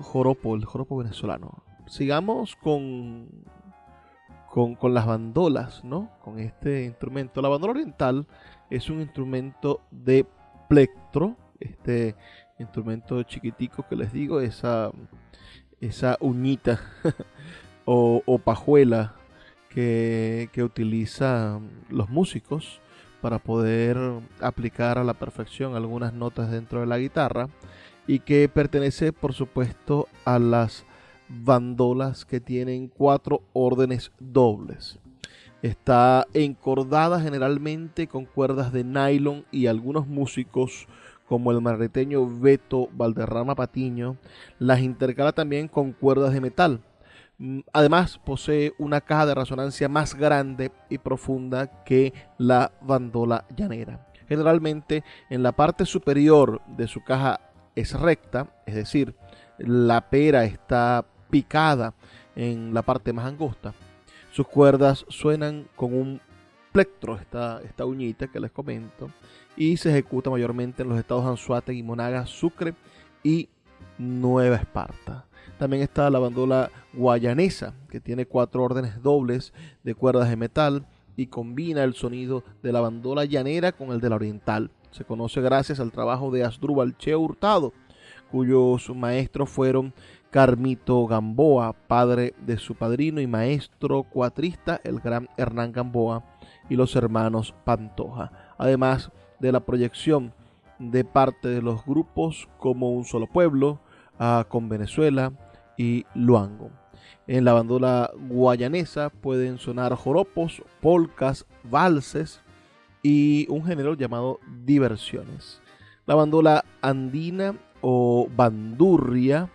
joropo, 0.00 0.56
el 0.56 0.64
joropo 0.64 0.96
venezolano. 0.96 1.62
Sigamos 1.86 2.56
con, 2.56 3.28
con, 4.50 4.74
con 4.74 4.92
las 4.92 5.06
bandolas, 5.06 5.84
¿no? 5.84 6.10
Con 6.20 6.40
este 6.40 6.84
instrumento. 6.84 7.42
La 7.42 7.48
bandola 7.48 7.74
oriental 7.74 8.26
es 8.70 8.90
un 8.90 9.00
instrumento 9.00 9.82
de 9.92 10.26
plectro, 10.68 11.36
este 11.60 12.16
instrumento 12.58 13.22
chiquitico 13.22 13.86
que 13.88 13.94
les 13.94 14.12
digo, 14.12 14.40
esa, 14.40 14.90
esa 15.80 16.16
uñita 16.18 16.80
o, 17.84 18.40
pajuela 18.44 19.14
que, 19.68 20.48
que 20.52 20.62
utilizan 20.62 21.70
los 21.88 22.08
músicos 22.10 22.80
para 23.20 23.38
poder 23.38 23.96
aplicar 24.40 24.98
a 24.98 25.04
la 25.04 25.14
perfección 25.14 25.74
algunas 25.74 26.12
notas 26.12 26.50
dentro 26.50 26.80
de 26.80 26.86
la 26.86 26.98
guitarra 26.98 27.48
y 28.06 28.18
que 28.18 28.48
pertenece 28.48 29.12
por 29.12 29.32
supuesto 29.32 30.08
a 30.24 30.38
las 30.38 30.84
bandolas 31.28 32.24
que 32.24 32.40
tienen 32.40 32.88
cuatro 32.88 33.42
órdenes 33.52 34.10
dobles. 34.18 34.98
Está 35.62 36.26
encordada 36.34 37.20
generalmente 37.20 38.08
con 38.08 38.24
cuerdas 38.24 38.72
de 38.72 38.82
nylon 38.82 39.44
y 39.52 39.68
algunos 39.68 40.08
músicos 40.08 40.88
como 41.28 41.52
el 41.52 41.60
marreteño 41.60 42.28
Beto 42.40 42.88
Valderrama 42.92 43.54
Patiño 43.54 44.16
las 44.58 44.80
intercala 44.80 45.32
también 45.32 45.68
con 45.68 45.92
cuerdas 45.92 46.34
de 46.34 46.40
metal 46.40 46.80
Mm, 46.80 46.91
además, 47.72 48.20
posee 48.24 48.72
una 48.78 49.00
caja 49.00 49.26
de 49.26 49.34
resonancia 49.34 49.88
más 49.88 50.14
grande 50.14 50.72
y 50.88 50.98
profunda 50.98 51.84
que 51.84 52.12
la 52.38 52.72
bandola 52.80 53.44
llanera. 53.56 54.06
Generalmente, 54.28 55.04
en 55.30 55.42
la 55.42 55.52
parte 55.52 55.84
superior 55.84 56.60
de 56.66 56.88
su 56.88 57.02
caja 57.02 57.40
es 57.74 57.98
recta, 57.98 58.48
es 58.66 58.74
decir, 58.74 59.14
la 59.58 60.08
pera 60.08 60.44
está 60.44 61.04
picada 61.30 61.94
en 62.36 62.72
la 62.74 62.82
parte 62.82 63.12
más 63.12 63.26
angosta. 63.26 63.74
Sus 64.30 64.48
cuerdas 64.48 65.04
suenan 65.08 65.66
con 65.76 65.94
un 65.94 66.20
plectro, 66.72 67.16
esta, 67.16 67.60
esta 67.62 67.84
uñita 67.84 68.28
que 68.28 68.40
les 68.40 68.50
comento, 68.50 69.10
y 69.56 69.76
se 69.76 69.90
ejecuta 69.90 70.30
mayormente 70.30 70.82
en 70.82 70.88
los 70.88 70.98
estados 70.98 71.26
Anzuategui, 71.26 71.82
Monagas, 71.82 72.30
Sucre 72.30 72.74
y 73.22 73.48
Nueva 73.98 74.56
Esparta. 74.56 75.26
También 75.62 75.84
está 75.84 76.10
la 76.10 76.18
bandola 76.18 76.72
guayanesa, 76.92 77.72
que 77.88 78.00
tiene 78.00 78.26
cuatro 78.26 78.64
órdenes 78.64 79.00
dobles 79.00 79.52
de 79.84 79.94
cuerdas 79.94 80.28
de 80.28 80.34
metal 80.34 80.88
y 81.16 81.28
combina 81.28 81.84
el 81.84 81.94
sonido 81.94 82.42
de 82.64 82.72
la 82.72 82.80
bandola 82.80 83.26
llanera 83.26 83.70
con 83.70 83.90
el 83.92 84.00
de 84.00 84.08
la 84.08 84.16
oriental. 84.16 84.72
Se 84.90 85.04
conoce 85.04 85.40
gracias 85.40 85.78
al 85.78 85.92
trabajo 85.92 86.32
de 86.32 86.42
Asdrúbal 86.42 86.96
Che 86.98 87.14
Hurtado, 87.14 87.72
cuyos 88.32 88.90
maestros 88.90 89.50
fueron 89.50 89.94
Carmito 90.32 91.06
Gamboa, 91.06 91.74
padre 91.74 92.34
de 92.44 92.58
su 92.58 92.74
padrino 92.74 93.20
y 93.20 93.28
maestro 93.28 94.02
cuatrista, 94.02 94.80
el 94.82 94.98
gran 94.98 95.28
Hernán 95.36 95.70
Gamboa, 95.70 96.24
y 96.68 96.74
los 96.74 96.96
hermanos 96.96 97.54
Pantoja. 97.62 98.32
Además 98.58 99.12
de 99.38 99.52
la 99.52 99.60
proyección 99.60 100.34
de 100.80 101.04
parte 101.04 101.46
de 101.46 101.62
los 101.62 101.86
grupos 101.86 102.48
como 102.58 102.90
Un 102.90 103.04
Solo 103.04 103.28
Pueblo, 103.28 103.78
con 104.48 104.68
Venezuela, 104.68 105.32
y 105.76 106.04
luango. 106.14 106.70
En 107.26 107.44
la 107.44 107.52
bandola 107.52 108.10
guayanesa 108.28 109.10
pueden 109.10 109.58
sonar 109.58 109.94
joropos, 109.94 110.62
polcas, 110.80 111.46
valses 111.64 112.40
y 113.02 113.46
un 113.48 113.64
género 113.64 113.94
llamado 113.94 114.40
diversiones. 114.64 115.60
La 116.06 116.14
bandola 116.14 116.64
andina 116.80 117.54
o 117.80 118.28
bandurria 118.34 119.50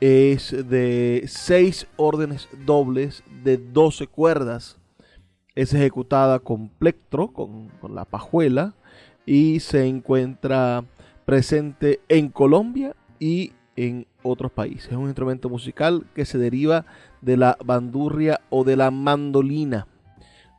es 0.00 0.54
de 0.68 1.24
seis 1.26 1.86
órdenes 1.96 2.48
dobles 2.64 3.22
de 3.42 3.56
12 3.56 4.06
cuerdas. 4.06 4.78
Es 5.54 5.74
ejecutada 5.74 6.38
con 6.38 6.68
plectro, 6.68 7.28
con, 7.28 7.68
con 7.80 7.94
la 7.94 8.04
pajuela, 8.04 8.74
y 9.26 9.60
se 9.60 9.86
encuentra 9.86 10.84
presente 11.24 12.00
en 12.08 12.28
Colombia 12.30 12.94
y 13.18 13.52
en 13.76 14.06
otros 14.28 14.52
países. 14.52 14.90
Es 14.90 14.96
un 14.96 15.06
instrumento 15.06 15.48
musical 15.48 16.06
que 16.14 16.24
se 16.24 16.38
deriva 16.38 16.86
de 17.20 17.36
la 17.36 17.56
bandurria 17.64 18.40
o 18.50 18.64
de 18.64 18.76
la 18.76 18.90
mandolina, 18.90 19.86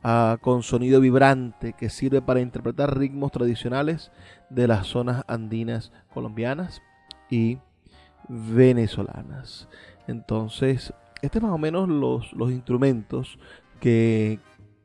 ah, 0.02 0.38
con 0.40 0.62
sonido 0.62 1.00
vibrante 1.00 1.72
que 1.72 1.90
sirve 1.90 2.22
para 2.22 2.40
interpretar 2.40 2.98
ritmos 2.98 3.32
tradicionales 3.32 4.10
de 4.50 4.68
las 4.68 4.86
zonas 4.86 5.24
andinas 5.26 5.92
colombianas 6.12 6.82
y 7.30 7.58
venezolanas. 8.28 9.68
Entonces, 10.06 10.92
este 11.22 11.38
es 11.38 11.42
más 11.42 11.52
o 11.52 11.58
menos 11.58 11.88
los, 11.88 12.32
los 12.32 12.50
instrumentos 12.50 13.38
que, 13.80 14.38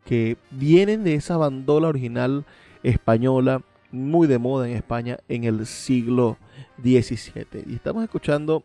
que 0.05 0.37
vienen 0.51 1.03
de 1.03 1.15
esa 1.15 1.37
bandola 1.37 1.87
original 1.87 2.45
española 2.83 3.61
muy 3.91 4.27
de 4.27 4.39
moda 4.39 4.67
en 4.67 4.75
España 4.75 5.17
en 5.27 5.43
el 5.45 5.65
siglo 5.65 6.37
XVII. 6.81 7.63
Y 7.67 7.75
estamos 7.75 8.03
escuchando 8.03 8.63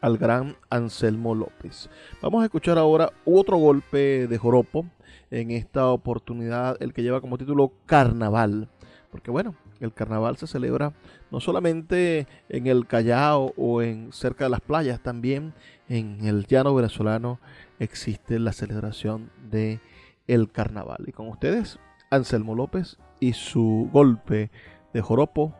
al 0.00 0.18
gran 0.18 0.56
Anselmo 0.70 1.34
López. 1.34 1.90
Vamos 2.22 2.42
a 2.42 2.46
escuchar 2.46 2.78
ahora 2.78 3.12
otro 3.24 3.56
golpe 3.56 4.26
de 4.26 4.38
joropo, 4.38 4.86
en 5.30 5.50
esta 5.50 5.86
oportunidad 5.88 6.76
el 6.80 6.92
que 6.92 7.02
lleva 7.02 7.20
como 7.20 7.38
título 7.38 7.72
Carnaval, 7.86 8.68
porque 9.10 9.30
bueno, 9.30 9.54
el 9.80 9.92
carnaval 9.92 10.36
se 10.36 10.46
celebra 10.46 10.92
no 11.30 11.40
solamente 11.40 12.26
en 12.48 12.66
el 12.66 12.86
Callao 12.86 13.52
o 13.56 13.82
en 13.82 14.12
cerca 14.12 14.44
de 14.44 14.50
las 14.50 14.60
playas, 14.60 15.00
también 15.00 15.54
en 15.88 16.24
el 16.26 16.46
llano 16.46 16.74
venezolano 16.74 17.40
existe 17.78 18.38
la 18.38 18.52
celebración 18.52 19.30
de 19.50 19.80
el 20.26 20.50
carnaval. 20.50 21.04
Y 21.06 21.12
con 21.12 21.28
ustedes, 21.28 21.78
Anselmo 22.10 22.54
López 22.54 22.98
y 23.20 23.32
su 23.32 23.88
golpe 23.92 24.50
de 24.92 25.00
joropo, 25.00 25.54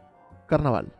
Carnaval. 0.46 0.92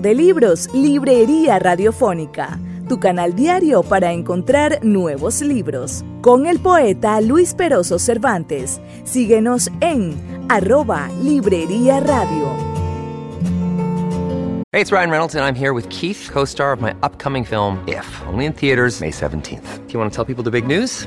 De 0.00 0.14
Libros, 0.14 0.68
Librería 0.72 1.58
Radiofónica, 1.58 2.58
tu 2.88 2.98
canal 2.98 3.34
diario 3.34 3.82
para 3.82 4.12
encontrar 4.12 4.78
nuevos 4.82 5.42
libros. 5.42 6.04
Con 6.22 6.46
el 6.46 6.58
poeta 6.60 7.20
Luis 7.20 7.54
Peroso 7.54 7.98
Cervantes. 7.98 8.80
Síguenos 9.04 9.70
en 9.80 10.16
arroba 10.48 11.08
Librería 11.22 12.00
Radio. 12.00 12.72
Hey, 14.74 14.80
it's 14.80 14.90
Ryan 14.90 15.10
Reynolds, 15.10 15.34
and 15.34 15.44
I'm 15.44 15.54
here 15.54 15.74
with 15.74 15.86
Keith, 15.90 16.30
co 16.32 16.46
star 16.46 16.72
of 16.72 16.80
my 16.80 16.94
upcoming 17.02 17.44
film, 17.44 17.84
If, 17.86 18.06
only 18.26 18.46
in 18.46 18.54
theaters, 18.54 19.02
May 19.02 19.10
17th. 19.10 19.86
Do 19.86 19.92
you 19.92 20.00
want 20.00 20.10
to 20.10 20.16
tell 20.16 20.24
people 20.24 20.42
the 20.42 20.50
big 20.50 20.66
news? 20.66 21.06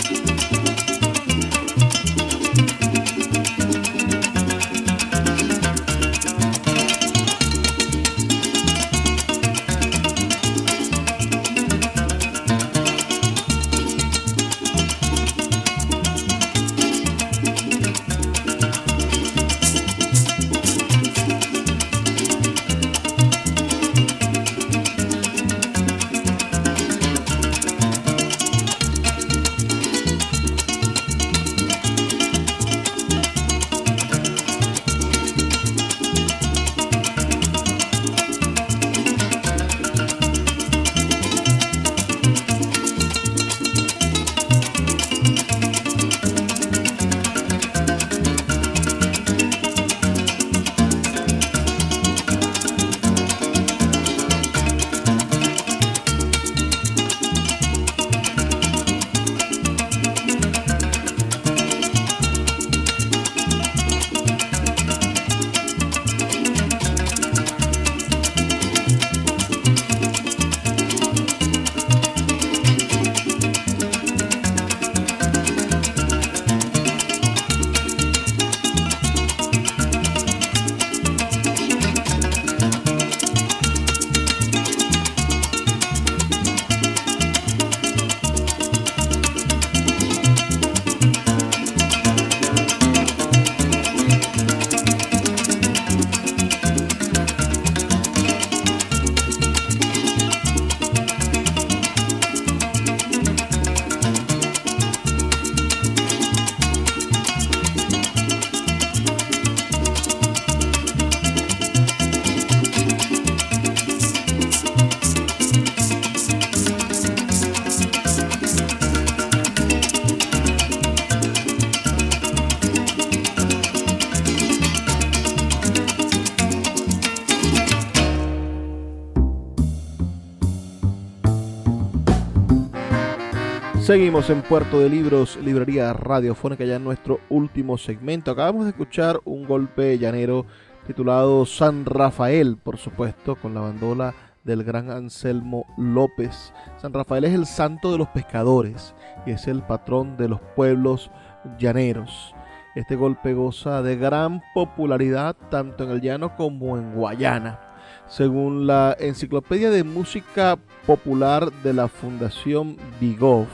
Seguimos 133.91 134.29
en 134.29 134.41
Puerto 134.41 134.79
de 134.79 134.87
Libros, 134.87 135.37
librería 135.43 135.91
radiofónica, 135.91 136.63
ya 136.63 136.77
en 136.77 136.83
nuestro 136.85 137.19
último 137.27 137.77
segmento. 137.77 138.31
Acabamos 138.31 138.63
de 138.63 138.69
escuchar 138.69 139.19
un 139.25 139.45
golpe 139.45 139.97
llanero 139.97 140.45
titulado 140.87 141.45
San 141.45 141.85
Rafael, 141.85 142.55
por 142.55 142.77
supuesto, 142.77 143.35
con 143.35 143.53
la 143.53 143.59
bandola 143.59 144.13
del 144.45 144.63
gran 144.63 144.89
Anselmo 144.89 145.65
López. 145.77 146.53
San 146.77 146.93
Rafael 146.93 147.25
es 147.25 147.33
el 147.33 147.45
santo 147.45 147.91
de 147.91 147.97
los 147.97 148.07
pescadores 148.07 148.95
y 149.25 149.31
es 149.31 149.45
el 149.49 149.61
patrón 149.61 150.15
de 150.15 150.29
los 150.29 150.39
pueblos 150.55 151.11
llaneros. 151.59 152.33
Este 152.75 152.95
golpe 152.95 153.33
goza 153.33 153.81
de 153.81 153.97
gran 153.97 154.41
popularidad 154.53 155.35
tanto 155.49 155.83
en 155.83 155.89
el 155.89 155.99
llano 155.99 156.37
como 156.37 156.77
en 156.77 156.93
Guayana. 156.93 157.59
Según 158.07 158.67
la 158.67 158.95
Enciclopedia 158.97 159.69
de 159.69 159.83
Música 159.83 160.57
Popular 160.85 161.51
de 161.61 161.73
la 161.73 161.89
Fundación 161.89 162.77
Bigov, 163.01 163.47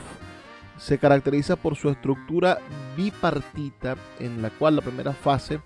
se 0.77 0.97
caracteriza 0.97 1.55
por 1.55 1.75
su 1.75 1.89
estructura 1.89 2.59
bipartita, 2.95 3.95
en 4.19 4.41
la 4.41 4.49
cual 4.49 4.75
la 4.75 4.81
primera 4.81 5.13
fase 5.13 5.59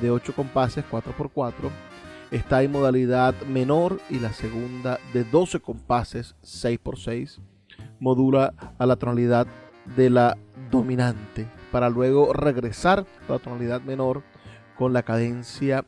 de 0.00 0.10
8 0.10 0.34
compases 0.34 0.84
4x4 0.90 1.70
está 2.30 2.62
en 2.62 2.72
modalidad 2.72 3.34
menor 3.42 4.00
y 4.10 4.18
la 4.18 4.32
segunda 4.32 4.98
de 5.12 5.24
12 5.24 5.60
compases 5.60 6.36
6x6 6.42 7.40
modula 8.00 8.52
a 8.78 8.86
la 8.86 8.96
tonalidad 8.96 9.46
de 9.96 10.10
la 10.10 10.36
dominante 10.70 11.46
para 11.72 11.88
luego 11.88 12.32
regresar 12.32 13.06
a 13.28 13.32
la 13.32 13.38
tonalidad 13.38 13.80
menor 13.80 14.22
con 14.76 14.92
la 14.92 15.02
cadencia 15.02 15.84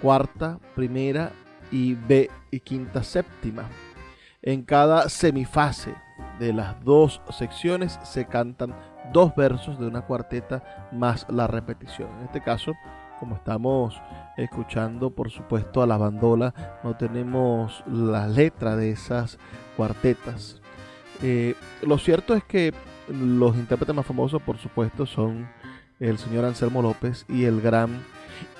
cuarta, 0.00 0.58
primera 0.74 1.32
y 1.70 1.94
B 1.94 2.30
y 2.50 2.60
quinta 2.60 3.02
séptima. 3.02 3.68
En 4.42 4.62
cada 4.62 5.08
semifase 5.08 5.94
de 6.38 6.52
las 6.52 6.82
dos 6.84 7.20
secciones 7.30 7.98
se 8.02 8.26
cantan 8.26 8.74
dos 9.12 9.34
versos 9.34 9.78
de 9.78 9.86
una 9.86 10.02
cuarteta 10.02 10.88
más 10.92 11.26
la 11.28 11.46
repetición. 11.46 12.08
En 12.18 12.26
este 12.26 12.40
caso, 12.40 12.74
como 13.18 13.36
estamos 13.36 14.00
escuchando 14.36 15.10
por 15.10 15.30
supuesto 15.30 15.82
a 15.82 15.86
la 15.86 15.96
bandola, 15.96 16.80
no 16.84 16.96
tenemos 16.96 17.82
la 17.86 18.28
letra 18.28 18.76
de 18.76 18.90
esas 18.90 19.38
cuartetas. 19.76 20.60
Eh, 21.22 21.54
lo 21.82 21.98
cierto 21.98 22.34
es 22.34 22.44
que 22.44 22.72
los 23.08 23.56
intérpretes 23.56 23.94
más 23.94 24.06
famosos 24.06 24.40
por 24.42 24.58
supuesto 24.58 25.06
son 25.06 25.48
el 25.98 26.18
señor 26.18 26.44
Anselmo 26.44 26.82
López 26.82 27.24
y 27.28 27.44
el 27.44 27.60
gran 27.60 28.04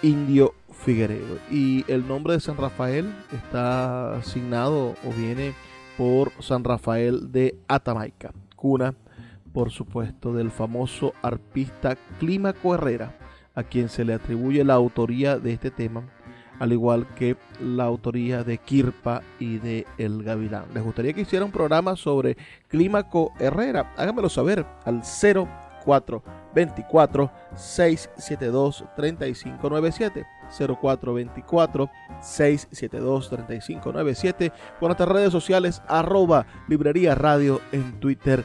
Indio 0.02 0.54
Figueredo. 0.72 1.38
Y 1.50 1.84
el 1.90 2.06
nombre 2.08 2.34
de 2.34 2.40
San 2.40 2.56
Rafael 2.56 3.12
está 3.32 4.16
asignado 4.16 4.96
o 5.04 5.12
viene 5.16 5.54
por 5.98 6.32
San 6.40 6.64
Rafael 6.64 7.32
de 7.32 7.58
Atamaica, 7.66 8.32
cuna, 8.54 8.94
por 9.52 9.72
supuesto, 9.72 10.32
del 10.32 10.52
famoso 10.52 11.12
arpista 11.22 11.96
Clímaco 12.20 12.72
Herrera, 12.74 13.16
a 13.56 13.64
quien 13.64 13.88
se 13.88 14.04
le 14.04 14.14
atribuye 14.14 14.62
la 14.62 14.74
autoría 14.74 15.40
de 15.40 15.52
este 15.52 15.72
tema, 15.72 16.04
al 16.60 16.72
igual 16.72 17.08
que 17.16 17.36
la 17.60 17.82
autoría 17.84 18.44
de 18.44 18.58
Kirpa 18.58 19.22
y 19.40 19.58
de 19.58 19.88
El 19.98 20.22
Gavilán. 20.22 20.66
¿Les 20.72 20.84
gustaría 20.84 21.12
que 21.12 21.22
hiciera 21.22 21.44
un 21.44 21.50
programa 21.50 21.96
sobre 21.96 22.36
Clímaco 22.68 23.32
Herrera? 23.40 23.92
Háganmelo 23.96 24.28
saber 24.28 24.64
al 24.84 25.02
0424 25.02 27.32
672 27.56 28.84
3597 28.94 30.37
0424 30.56 31.90
672 32.20 33.28
3597 33.28 34.52
con 34.78 34.88
nuestras 34.88 35.08
redes 35.08 35.32
sociales 35.32 35.82
arroba 35.88 36.46
librería 36.68 37.14
radio 37.14 37.60
en 37.72 38.00
Twitter 38.00 38.44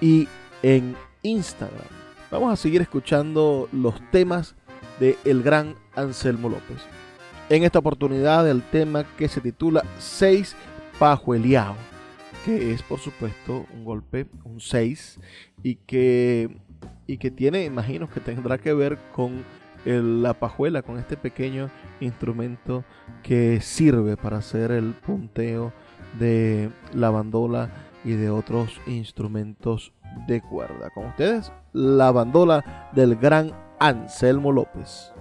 y 0.00 0.28
en 0.62 0.96
Instagram. 1.22 1.86
Vamos 2.30 2.52
a 2.52 2.56
seguir 2.56 2.82
escuchando 2.82 3.68
los 3.72 3.94
temas 4.10 4.54
de 4.98 5.16
el 5.24 5.42
gran 5.42 5.74
Anselmo 5.94 6.48
López. 6.48 6.78
En 7.48 7.62
esta 7.62 7.78
oportunidad 7.78 8.48
el 8.48 8.62
tema 8.62 9.04
que 9.16 9.28
se 9.28 9.40
titula 9.40 9.84
6 9.98 10.56
Pajueliao, 10.98 11.76
que 12.44 12.72
es 12.72 12.82
por 12.82 12.98
supuesto 12.98 13.66
un 13.74 13.84
golpe, 13.84 14.26
un 14.44 14.60
6, 14.60 15.20
y 15.62 15.76
que, 15.76 16.56
y 17.06 17.18
que 17.18 17.30
tiene, 17.30 17.64
imagino 17.64 18.08
que 18.08 18.20
tendrá 18.20 18.58
que 18.58 18.72
ver 18.72 18.98
con 19.14 19.44
la 19.84 20.34
pajuela, 20.34 20.82
con 20.82 20.98
este 20.98 21.16
pequeño 21.16 21.70
instrumento 22.00 22.84
que 23.22 23.60
sirve 23.60 24.16
para 24.16 24.38
hacer 24.38 24.70
el 24.70 24.92
punteo 24.92 25.72
de 26.18 26.70
la 26.92 27.10
bandola 27.10 27.70
y 28.04 28.12
de 28.12 28.30
otros 28.30 28.80
instrumentos 28.86 29.92
de 30.26 30.40
cuerda. 30.40 30.90
Con 30.94 31.06
ustedes, 31.06 31.52
la 31.72 32.12
bandola 32.12 32.90
del 32.92 33.16
gran 33.16 33.52
Anselmo 33.78 34.52
López. 34.52 35.13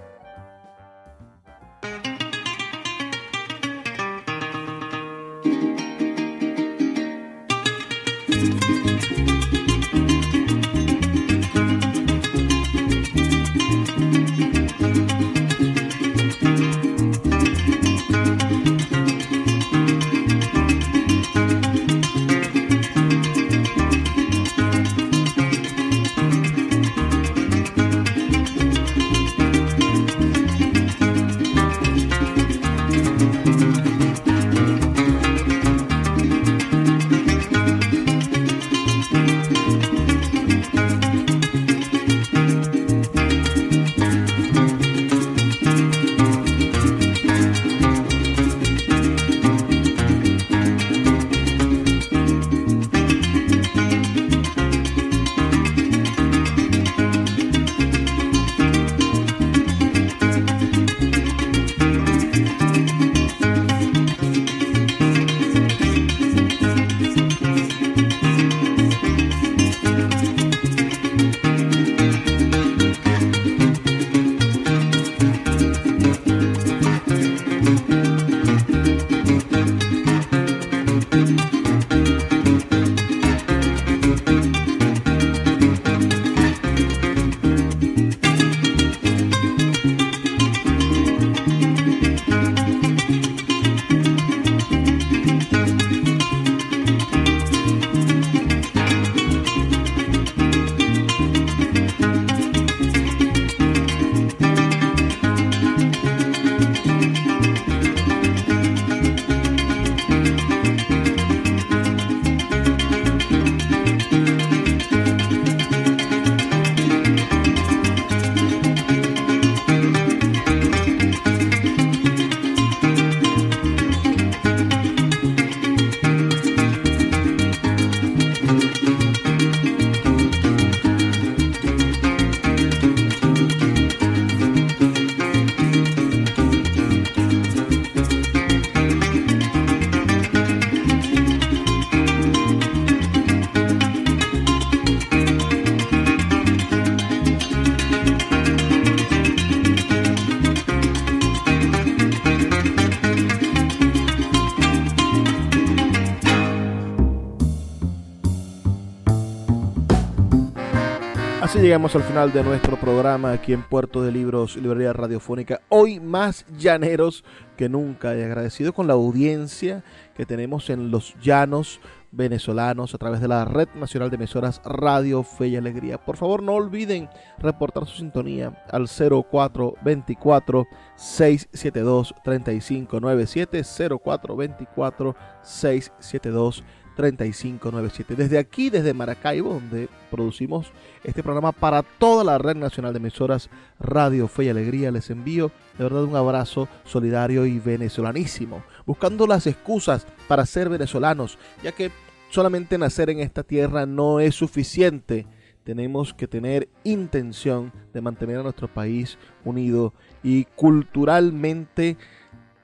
Llegamos 161.63 161.95
al 161.95 162.03
final 162.03 162.33
de 162.33 162.43
nuestro 162.43 162.75
programa 162.77 163.31
aquí 163.31 163.53
en 163.53 163.63
Puerto 163.63 164.03
de 164.03 164.11
Libros, 164.11 164.57
Librería 164.57 164.91
Radiofónica. 164.91 165.61
Hoy 165.69 166.01
más 166.01 166.45
llaneros 166.57 167.23
que 167.55 167.69
nunca 167.69 168.17
y 168.17 168.21
agradecido 168.21 168.73
con 168.73 168.85
la 168.85 168.95
audiencia 168.95 169.81
que 170.13 170.25
tenemos 170.25 170.69
en 170.69 170.91
los 170.91 171.15
llanos 171.21 171.79
venezolanos 172.11 172.93
a 172.93 172.97
través 172.97 173.21
de 173.21 173.29
la 173.29 173.45
Red 173.45 173.69
Nacional 173.75 174.09
de 174.09 174.17
Emisoras 174.17 174.61
Radio 174.65 175.23
Fe 175.23 175.47
y 175.47 175.55
Alegría. 175.55 176.03
Por 176.03 176.17
favor, 176.17 176.43
no 176.43 176.51
olviden 176.51 177.07
reportar 177.39 177.87
su 177.87 177.95
sintonía 177.95 178.61
al 178.69 178.89
0424 178.89 180.67
672 180.97 182.13
3597 182.25 183.63
0424 184.03 185.15
672 185.41 186.57
3597. 186.57 186.82
Desde 186.95 188.37
aquí, 188.37 188.69
desde 188.69 188.93
Maracaibo, 188.93 189.53
donde 189.53 189.89
producimos 190.11 190.71
este 191.03 191.23
programa 191.23 191.51
para 191.51 191.83
toda 191.83 192.23
la 192.23 192.37
red 192.37 192.55
nacional 192.55 192.93
de 192.93 192.99
emisoras 192.99 193.49
Radio 193.79 194.27
Fe 194.27 194.45
y 194.45 194.49
Alegría, 194.49 194.91
les 194.91 195.09
envío 195.09 195.51
de 195.77 195.83
verdad 195.83 196.03
un 196.03 196.15
abrazo 196.15 196.67
solidario 196.85 197.45
y 197.45 197.59
venezolanísimo, 197.59 198.63
buscando 198.85 199.27
las 199.27 199.47
excusas 199.47 200.05
para 200.27 200.45
ser 200.45 200.69
venezolanos, 200.69 201.37
ya 201.63 201.71
que 201.71 201.91
solamente 202.29 202.77
nacer 202.77 203.09
en 203.09 203.19
esta 203.19 203.43
tierra 203.43 203.85
no 203.85 204.19
es 204.19 204.35
suficiente. 204.35 205.27
Tenemos 205.63 206.13
que 206.13 206.27
tener 206.27 206.67
intención 206.83 207.71
de 207.93 208.01
mantener 208.01 208.39
a 208.39 208.43
nuestro 208.43 208.67
país 208.67 209.17
unido 209.45 209.93
y 210.21 210.45
culturalmente 210.55 211.97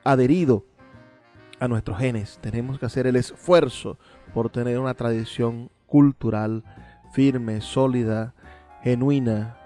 adherido 0.03 0.65
a 1.59 1.67
nuestros 1.67 1.97
genes. 1.97 2.39
Tenemos 2.41 2.79
que 2.79 2.85
hacer 2.85 3.05
el 3.07 3.15
esfuerzo 3.15 3.97
por 4.39 4.49
tener 4.49 4.79
una 4.79 4.93
tradición 4.93 5.69
cultural 5.85 6.63
firme, 7.11 7.59
sólida, 7.59 8.33
genuina, 8.81 9.57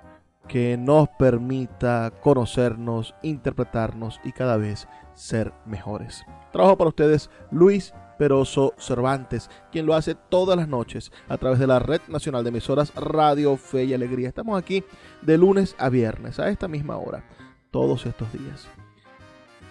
que 0.47 0.77
nos 0.77 1.09
permita 1.09 2.11
conocernos, 2.21 3.13
interpretarnos 3.21 4.19
y 4.23 4.31
cada 4.31 4.57
vez 4.57 4.87
ser 5.13 5.53
mejores. 5.67 6.25
Trabajo 6.51 6.75
para 6.75 6.87
ustedes 6.87 7.29
Luis 7.51 7.93
Peroso 8.17 8.73
Cervantes, 8.79 9.51
quien 9.71 9.85
lo 9.85 9.93
hace 9.93 10.15
todas 10.15 10.57
las 10.57 10.67
noches 10.67 11.11
a 11.29 11.37
través 11.37 11.59
de 11.59 11.67
la 11.67 11.77
Red 11.77 12.01
Nacional 12.07 12.43
de 12.43 12.49
Emisoras 12.49 12.95
Radio 12.95 13.57
Fe 13.57 13.83
y 13.83 13.93
Alegría. 13.93 14.27
Estamos 14.27 14.59
aquí 14.59 14.83
de 15.21 15.37
lunes 15.37 15.75
a 15.77 15.89
viernes 15.89 16.39
a 16.39 16.49
esta 16.49 16.67
misma 16.67 16.97
hora, 16.97 17.23
todos 17.69 18.07
estos 18.07 18.33
días. 18.33 18.67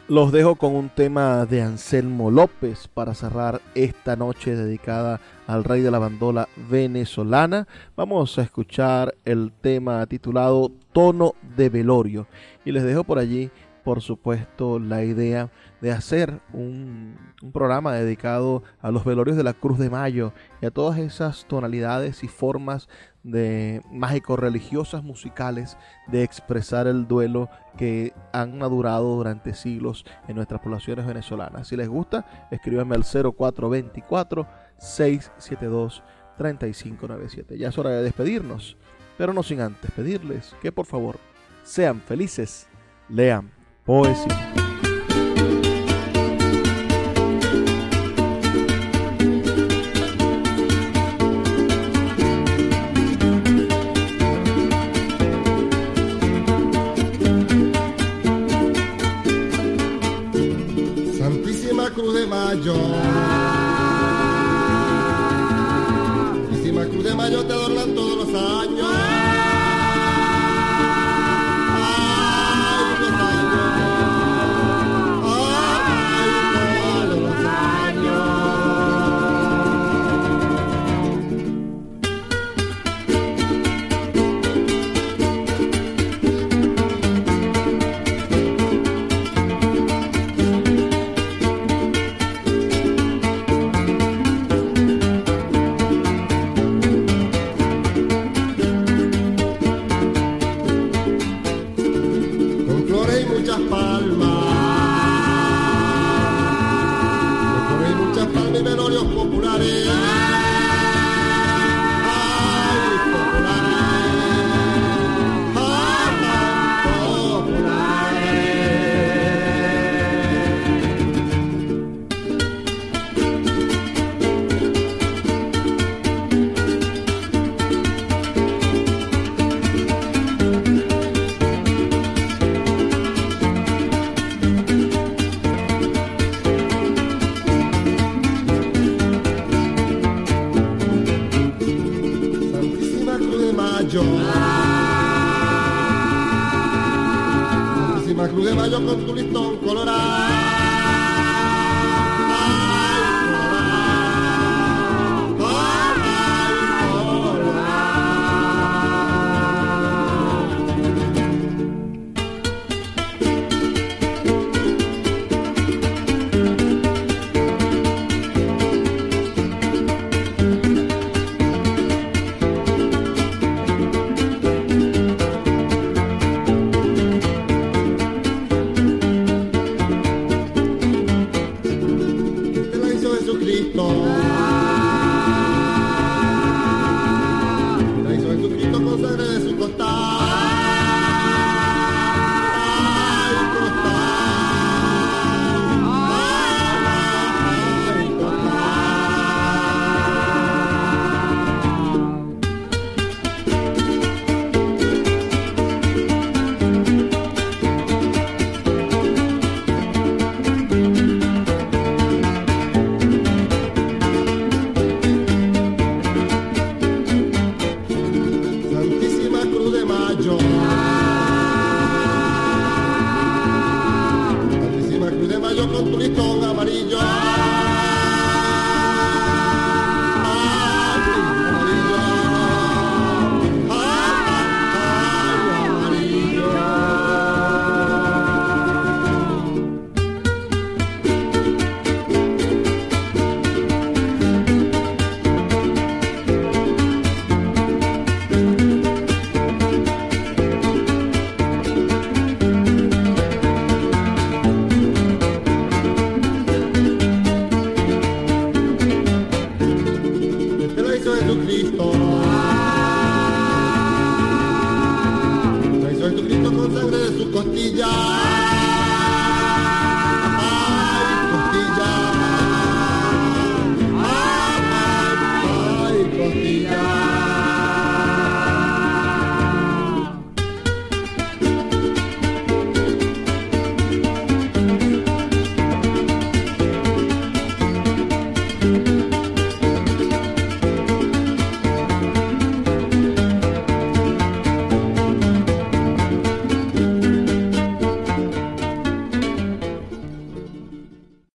Los 0.09 0.32
dejo 0.32 0.57
con 0.57 0.74
un 0.74 0.88
tema 0.88 1.46
de 1.46 1.62
Anselmo 1.62 2.32
López 2.32 2.88
para 2.88 3.14
cerrar 3.14 3.61
esta 3.76 4.16
noche 4.16 4.57
dedicada 4.57 5.20
al 5.46 5.62
rey 5.62 5.80
de 5.80 5.92
la 5.92 6.00
bandola 6.00 6.48
venezolana. 6.68 7.68
Vamos 7.96 8.36
a 8.36 8.42
escuchar 8.42 9.14
el 9.24 9.53
tema 9.53 10.05
titulado 10.07 10.72
Tono 10.92 11.34
de 11.57 11.68
Velorio 11.68 12.26
y 12.64 12.72
les 12.72 12.82
dejo 12.82 13.05
por 13.05 13.20
allí, 13.20 13.53
por 13.84 14.03
supuesto, 14.03 14.80
la 14.80 15.05
idea 15.05 15.50
de 15.80 15.92
hacer 15.92 16.40
un, 16.53 17.16
programa 17.53 17.94
dedicado 17.94 18.64
a 18.80 18.90
los 18.90 19.05
velorios 19.05 19.36
de 19.36 19.44
la 19.44 19.53
Cruz 19.53 19.78
de 19.78 19.90
Mayo 19.90 20.32
y 20.61 20.66
a 20.66 20.70
todas 20.72 20.98
esas 20.98 21.44
tonalidades 21.46 22.24
y 22.24 22.28
formas 22.28 22.88
de 23.23 23.83
mágico-religiosas 23.91 25.05
musicales 25.05 25.77
de 26.09 26.23
expresar 26.23 26.87
el 26.87 27.07
duelo 27.07 27.49
que 27.77 28.12
han 28.33 28.59
madurado 28.59 29.16
durante 29.16 29.55
siglos 29.55 30.05
en 30.29 30.37
nuestras 30.37 30.61
poblaciones 30.61 31.07
venezolanas. 31.07 31.68
Si 31.68 31.77
les 31.77 31.89
gusta, 31.89 32.49
escríbanme 32.51 32.97
al 32.97 33.05
0424 33.05 34.47
672 34.79 36.03
3597. 36.37 37.59
Ya 37.59 37.68
es 37.68 37.79
hora 37.79 37.91
de 37.91 38.03
despedirnos, 38.03 38.77
pero 39.16 39.33
no 39.33 39.43
sin 39.43 39.61
antes 39.61 39.91
pedirles 39.93 40.55
que 40.61 40.73
por 40.73 40.87
favor 40.87 41.18
sean 41.62 42.01
felices, 42.01 42.66
lean 43.09 43.51
poesía. 43.85 44.53